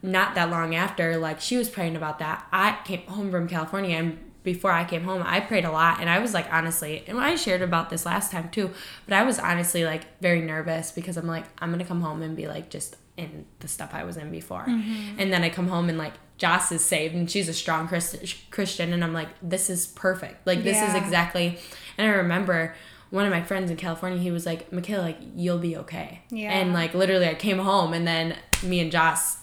not 0.02 0.36
that 0.36 0.50
long 0.52 0.76
after, 0.76 1.18
like 1.18 1.42
she 1.42 1.58
was 1.58 1.70
praying 1.70 1.96
about 1.96 2.20
that. 2.20 2.46
I 2.52 2.78
came 2.86 3.02
home 3.08 3.32
from 3.32 3.48
California 3.48 3.98
and 3.98 4.20
before 4.44 4.72
I 4.72 4.86
came 4.86 5.04
home, 5.04 5.24
I 5.26 5.42
prayed 5.42 5.66
a 5.66 5.72
lot 5.72 6.00
and 6.00 6.10
I 6.10 6.20
was 6.20 6.34
like 6.34 6.48
honestly, 6.54 7.04
and 7.08 7.20
I 7.20 7.36
shared 7.36 7.62
about 7.62 7.90
this 7.90 8.06
last 8.06 8.32
time 8.32 8.50
too, 8.50 8.70
but 9.06 9.14
I 9.14 9.24
was 9.24 9.40
honestly 9.40 9.84
like 9.84 10.04
very 10.22 10.42
nervous 10.42 10.92
because 10.92 11.18
I'm 11.18 11.28
like 11.28 11.46
I'm 11.60 11.70
going 11.70 11.80
to 11.80 11.86
come 11.86 12.02
home 12.02 12.22
and 12.22 12.36
be 12.36 12.48
like 12.48 12.70
just 12.70 12.96
in 13.18 13.46
the 13.60 13.68
stuff 13.68 13.90
I 13.94 14.04
was 14.04 14.16
in 14.16 14.32
before. 14.32 14.66
Mm-hmm. 14.66 15.20
And 15.20 15.34
then 15.34 15.44
I 15.44 15.50
come 15.50 15.68
home 15.68 15.90
and 15.90 15.98
like 15.98 16.14
Joss 16.38 16.72
is 16.72 16.86
saved 16.86 17.16
and 17.16 17.30
she's 17.30 17.50
a 17.50 17.54
strong 17.54 17.88
Christian 17.88 18.94
and 18.94 19.04
I'm 19.04 19.14
like 19.14 19.30
this 19.42 19.70
is 19.70 19.88
perfect. 19.88 20.48
Like 20.48 20.64
this 20.64 20.78
yeah. 20.78 20.90
is 20.90 21.04
exactly 21.04 21.58
and 21.98 22.10
I 22.10 22.16
remember 22.16 22.76
one 23.10 23.26
of 23.26 23.32
my 23.32 23.42
friends 23.42 23.72
in 23.72 23.78
California, 23.78 24.20
he 24.20 24.32
was 24.32 24.46
like, 24.46 24.72
Michaela, 24.72 25.04
like, 25.04 25.18
you'll 25.36 25.60
be 25.60 25.78
okay. 25.78 26.22
Yeah. 26.30 26.52
And 26.52 26.74
like 26.74 26.94
literally 26.94 27.28
I 27.28 27.36
came 27.36 27.60
home 27.60 27.94
and 27.94 28.08
then 28.08 28.36
me 28.64 28.80
and 28.80 28.92
Joss 28.92 29.38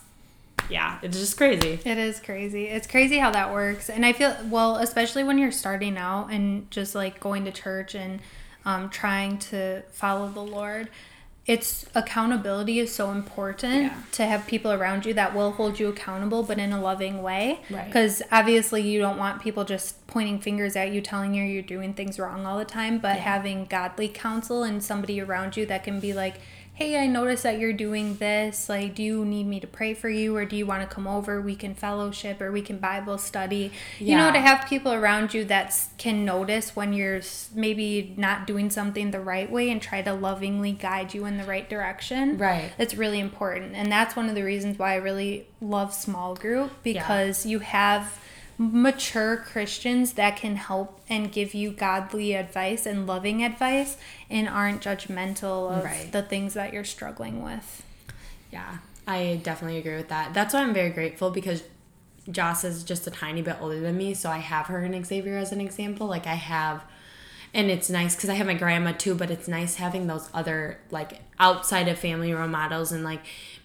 yeah, 0.68 0.98
it's 1.02 1.18
just 1.18 1.36
crazy. 1.36 1.78
It 1.84 1.98
is 1.98 2.20
crazy. 2.20 2.66
It's 2.66 2.86
crazy 2.86 3.18
how 3.18 3.30
that 3.32 3.52
works. 3.52 3.90
And 3.90 4.04
I 4.04 4.12
feel, 4.12 4.36
well, 4.46 4.76
especially 4.76 5.24
when 5.24 5.38
you're 5.38 5.52
starting 5.52 5.98
out 5.98 6.28
and 6.30 6.70
just 6.70 6.94
like 6.94 7.20
going 7.20 7.44
to 7.44 7.52
church 7.52 7.94
and 7.94 8.20
um, 8.64 8.88
trying 8.88 9.38
to 9.38 9.82
follow 9.92 10.28
the 10.28 10.40
Lord, 10.40 10.88
it's 11.46 11.84
accountability 11.94 12.78
is 12.78 12.94
so 12.94 13.10
important 13.10 13.84
yeah. 13.84 14.02
to 14.12 14.24
have 14.24 14.46
people 14.46 14.72
around 14.72 15.04
you 15.04 15.12
that 15.12 15.34
will 15.34 15.52
hold 15.52 15.78
you 15.78 15.88
accountable, 15.88 16.42
but 16.42 16.58
in 16.58 16.72
a 16.72 16.80
loving 16.80 17.22
way. 17.22 17.60
Because 17.68 18.22
right. 18.22 18.40
obviously, 18.40 18.80
you 18.80 18.98
don't 18.98 19.18
want 19.18 19.42
people 19.42 19.64
just 19.64 20.06
pointing 20.06 20.38
fingers 20.38 20.74
at 20.74 20.90
you, 20.90 21.02
telling 21.02 21.34
you 21.34 21.44
you're 21.44 21.62
doing 21.62 21.92
things 21.92 22.18
wrong 22.18 22.46
all 22.46 22.58
the 22.58 22.64
time, 22.64 22.98
but 22.98 23.16
yeah. 23.16 23.22
having 23.22 23.66
godly 23.66 24.08
counsel 24.08 24.62
and 24.62 24.82
somebody 24.82 25.20
around 25.20 25.54
you 25.54 25.66
that 25.66 25.84
can 25.84 26.00
be 26.00 26.14
like, 26.14 26.36
hey, 26.74 27.00
I 27.00 27.06
noticed 27.06 27.44
that 27.44 27.60
you're 27.60 27.72
doing 27.72 28.16
this. 28.16 28.68
Like, 28.68 28.96
do 28.96 29.02
you 29.02 29.24
need 29.24 29.46
me 29.46 29.60
to 29.60 29.66
pray 29.66 29.94
for 29.94 30.08
you 30.08 30.36
or 30.36 30.44
do 30.44 30.56
you 30.56 30.66
want 30.66 30.82
to 30.82 30.92
come 30.92 31.06
over? 31.06 31.40
We 31.40 31.54
can 31.54 31.72
fellowship 31.72 32.40
or 32.40 32.50
we 32.50 32.62
can 32.62 32.78
Bible 32.78 33.16
study. 33.16 33.70
Yeah. 34.00 34.10
You 34.10 34.16
know, 34.16 34.32
to 34.32 34.40
have 34.40 34.68
people 34.68 34.92
around 34.92 35.32
you 35.32 35.44
that 35.44 35.80
can 35.98 36.24
notice 36.24 36.74
when 36.74 36.92
you're 36.92 37.20
maybe 37.54 38.12
not 38.16 38.48
doing 38.48 38.70
something 38.70 39.12
the 39.12 39.20
right 39.20 39.48
way 39.48 39.70
and 39.70 39.80
try 39.80 40.02
to 40.02 40.12
lovingly 40.12 40.72
guide 40.72 41.14
you 41.14 41.26
in 41.26 41.38
the 41.38 41.44
right 41.44 41.70
direction. 41.70 42.38
Right. 42.38 42.72
It's 42.76 42.96
really 42.96 43.20
important. 43.20 43.76
And 43.76 43.90
that's 43.90 44.16
one 44.16 44.28
of 44.28 44.34
the 44.34 44.42
reasons 44.42 44.76
why 44.76 44.94
I 44.94 44.96
really 44.96 45.46
love 45.60 45.94
small 45.94 46.34
group 46.34 46.72
because 46.82 47.46
yeah. 47.46 47.52
you 47.52 47.58
have 47.60 48.18
mature 48.58 49.36
Christians 49.36 50.12
that 50.14 50.36
can 50.36 50.56
help 50.56 51.00
and 51.08 51.32
give 51.32 51.54
you 51.54 51.70
godly 51.70 52.34
advice 52.34 52.86
and 52.86 53.06
loving 53.06 53.42
advice 53.42 53.96
and 54.30 54.48
aren't 54.48 54.82
judgmental 54.82 55.76
of 55.76 55.84
right. 55.84 56.10
the 56.12 56.22
things 56.22 56.54
that 56.54 56.72
you're 56.72 56.84
struggling 56.84 57.42
with. 57.42 57.84
Yeah, 58.52 58.78
I 59.06 59.40
definitely 59.42 59.78
agree 59.78 59.96
with 59.96 60.08
that. 60.08 60.34
That's 60.34 60.54
why 60.54 60.60
I'm 60.60 60.74
very 60.74 60.90
grateful 60.90 61.30
because 61.30 61.64
Joss 62.30 62.64
is 62.64 62.84
just 62.84 63.06
a 63.06 63.10
tiny 63.10 63.42
bit 63.42 63.56
older 63.60 63.80
than 63.80 63.96
me, 63.96 64.14
so 64.14 64.30
I 64.30 64.38
have 64.38 64.66
her 64.66 64.78
and 64.80 65.04
Xavier 65.04 65.36
as 65.36 65.52
an 65.52 65.60
example. 65.60 66.06
Like 66.06 66.26
I 66.26 66.34
have 66.34 66.84
and 67.54 67.70
it's 67.70 67.88
nice 67.88 68.16
because 68.16 68.28
I 68.28 68.34
have 68.34 68.48
my 68.48 68.54
grandma 68.54 68.92
too, 68.92 69.14
but 69.14 69.30
it's 69.30 69.46
nice 69.46 69.76
having 69.76 70.08
those 70.08 70.28
other 70.34 70.80
like 70.90 71.20
outside 71.38 71.86
of 71.88 71.98
family 71.98 72.32
role 72.32 72.48
models 72.48 72.90
and 72.90 73.04
like 73.04 73.20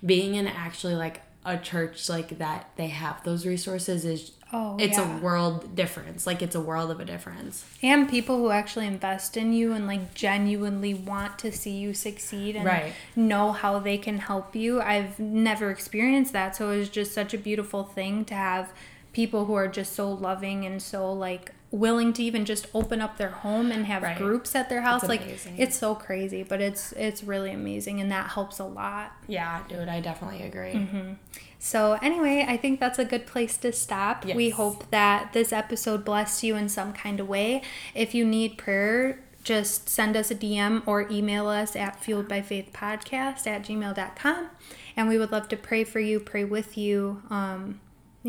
being 0.06 0.36
in 0.36 0.47
actually 0.47 0.95
like 0.95 1.21
a 1.45 1.58
church 1.58 2.10
like 2.10 2.38
that 2.38 2.69
they 2.75 2.88
have 2.88 3.23
those 3.23 3.45
resources 3.45 4.06
is 4.06 4.32
Oh, 4.51 4.77
it's 4.79 4.97
yeah. 4.97 5.17
a 5.17 5.21
world 5.21 5.75
difference. 5.75 6.25
Like 6.25 6.41
it's 6.41 6.55
a 6.55 6.62
world 6.62 6.89
of 6.89 6.99
a 6.99 7.05
difference. 7.05 7.65
And 7.83 8.09
people 8.09 8.38
who 8.38 8.49
actually 8.49 8.88
invest 8.88 9.38
in 9.38 9.53
you 9.53 9.73
and 9.73 9.85
like 9.85 10.13
genuinely 10.13 10.93
want 10.93 11.38
to 11.39 11.51
see 11.51 11.77
you 11.77 11.93
succeed 11.93 12.55
and 12.55 12.65
right. 12.65 12.93
know 13.15 13.51
how 13.51 13.79
they 13.79 13.97
can 13.97 14.17
help 14.17 14.55
you. 14.55 14.81
I've 14.81 15.19
never 15.19 15.69
experienced 15.69 16.33
that, 16.33 16.55
so 16.55 16.71
it 16.71 16.77
was 16.77 16.89
just 16.89 17.13
such 17.13 17.33
a 17.33 17.38
beautiful 17.38 17.83
thing 17.83 18.25
to 18.25 18.33
have 18.33 18.73
people 19.13 19.45
who 19.45 19.53
are 19.53 19.67
just 19.67 19.93
so 19.93 20.12
loving 20.12 20.65
and 20.65 20.81
so 20.81 21.12
like 21.12 21.53
willing 21.71 22.13
to 22.13 22.23
even 22.23 22.45
just 22.45 22.67
open 22.73 23.01
up 23.01 23.17
their 23.17 23.29
home 23.29 23.71
and 23.71 23.85
have 23.85 24.01
right. 24.01 24.17
groups 24.17 24.55
at 24.55 24.69
their 24.69 24.81
house 24.81 25.07
like 25.07 25.21
it's 25.57 25.77
so 25.77 25.93
crazy 25.93 26.41
but 26.41 26.59
it's 26.59 26.93
it's 26.93 27.23
really 27.23 27.51
amazing 27.51 27.99
and 27.99 28.12
that 28.12 28.31
helps 28.31 28.57
a 28.59 28.63
lot 28.63 29.12
yeah 29.27 29.62
dude 29.67 29.88
i 29.88 29.99
definitely 29.99 30.41
agree 30.41 30.73
mm-hmm. 30.73 31.13
So 31.59 31.99
anyway 32.01 32.45
i 32.47 32.55
think 32.55 32.79
that's 32.79 32.97
a 32.97 33.05
good 33.05 33.27
place 33.27 33.57
to 33.57 33.71
stop 33.71 34.25
yes. 34.25 34.35
we 34.35 34.49
hope 34.49 34.89
that 34.91 35.33
this 35.33 35.51
episode 35.51 36.03
blessed 36.05 36.43
you 36.43 36.55
in 36.55 36.69
some 36.69 36.93
kind 36.93 37.19
of 37.19 37.27
way 37.27 37.61
if 37.93 38.15
you 38.15 38.25
need 38.25 38.57
prayer 38.57 39.19
just 39.43 39.89
send 39.89 40.15
us 40.15 40.31
a 40.31 40.35
dm 40.35 40.81
or 40.87 41.07
email 41.11 41.47
us 41.47 41.75
at 41.75 42.01
fueled 42.01 42.27
by 42.27 42.41
faith 42.41 42.71
podcast 42.73 43.45
at 43.45 43.63
gmail.com 43.63 44.49
and 44.95 45.07
we 45.07 45.17
would 45.17 45.31
love 45.31 45.47
to 45.47 45.57
pray 45.57 45.83
for 45.83 45.99
you 45.99 46.19
pray 46.19 46.43
with 46.43 46.77
you 46.77 47.21
um, 47.29 47.79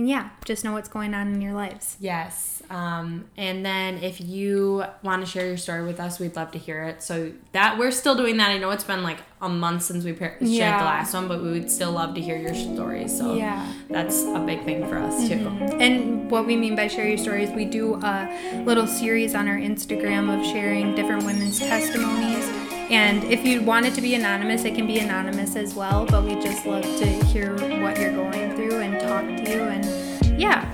and 0.01 0.09
yeah, 0.09 0.31
just 0.47 0.65
know 0.65 0.73
what's 0.73 0.89
going 0.89 1.13
on 1.13 1.35
in 1.35 1.43
your 1.43 1.53
lives. 1.53 1.99
Yes. 2.01 2.63
Um, 2.71 3.27
and 3.37 3.67
then 3.67 4.03
if 4.03 4.19
you 4.19 4.83
want 5.03 5.23
to 5.23 5.31
share 5.31 5.47
your 5.47 5.59
story 5.59 5.85
with 5.85 6.01
us, 6.01 6.19
we'd 6.19 6.37
love 6.37 6.53
to 6.53 6.59
hear 6.59 6.85
it. 6.85 7.03
So 7.03 7.33
that 7.53 7.77
we're 7.77 7.91
still 7.91 8.15
doing 8.15 8.39
that. 8.39 8.49
I 8.49 8.57
know 8.57 8.71
it's 8.71 8.85
been 8.85 9.03
like 9.03 9.19
a 9.43 9.49
month 9.51 9.83
since 9.83 10.03
we 10.03 10.17
shared 10.17 10.37
yeah. 10.41 10.79
the 10.79 10.85
last 10.87 11.13
one, 11.13 11.29
but 11.29 11.43
we 11.43 11.51
would 11.51 11.71
still 11.71 11.93
love 11.93 12.15
to 12.15 12.21
hear 12.23 12.39
your 12.39 12.55
stories. 12.55 13.15
So 13.15 13.35
yeah, 13.35 13.71
that's 13.91 14.23
a 14.23 14.39
big 14.39 14.65
thing 14.65 14.89
for 14.89 14.97
us 14.97 15.29
too. 15.29 15.35
Mm-hmm. 15.35 15.83
And 15.83 16.31
what 16.31 16.47
we 16.47 16.57
mean 16.57 16.77
by 16.77 16.89
share 16.89 17.07
your 17.07 17.19
stories, 17.19 17.51
we 17.51 17.67
do 17.67 17.97
a 17.97 18.63
little 18.65 18.87
series 18.87 19.35
on 19.35 19.49
our 19.49 19.59
Instagram 19.59 20.35
of 20.35 20.47
sharing 20.47 20.95
different 20.95 21.25
women's 21.25 21.59
testimonies 21.59 22.60
and 22.91 23.23
if 23.25 23.47
you 23.47 23.63
want 23.63 23.87
it 23.87 23.95
to 23.95 24.01
be 24.01 24.17
anonymous, 24.17 24.65
it 24.65 24.75
can 24.75 24.87
be 24.87 24.99
anonymous 24.99 25.55
as 25.55 25.75
well, 25.75 26.07
but 26.07 26.25
we 26.25 26.35
just 26.43 26.67
love 26.67 26.83
to 26.83 27.07
hear 27.27 27.53
what 27.81 27.99
you're 27.99 28.13
going 28.13 28.57
through 28.57 28.81
and 28.81 29.01
talk 29.01 29.25
to 29.25 29.51
you. 29.51 29.63
And 29.63 30.41
yeah. 30.41 30.73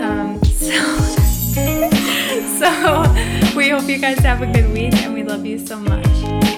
Um, 0.00 0.42
so, 0.44 0.70
so 2.58 3.56
we 3.56 3.68
hope 3.70 3.88
you 3.88 3.98
guys 3.98 4.18
have 4.20 4.42
a 4.42 4.46
good 4.46 4.72
week 4.72 4.94
and 4.94 5.12
we 5.12 5.24
love 5.24 5.44
you 5.44 5.58
so 5.58 5.76
much. 5.80 6.06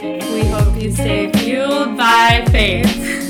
We 0.02 0.44
hope 0.44 0.80
you 0.80 0.92
stay 0.92 1.32
fueled 1.32 1.96
by 1.96 2.44
faith. 2.50 3.27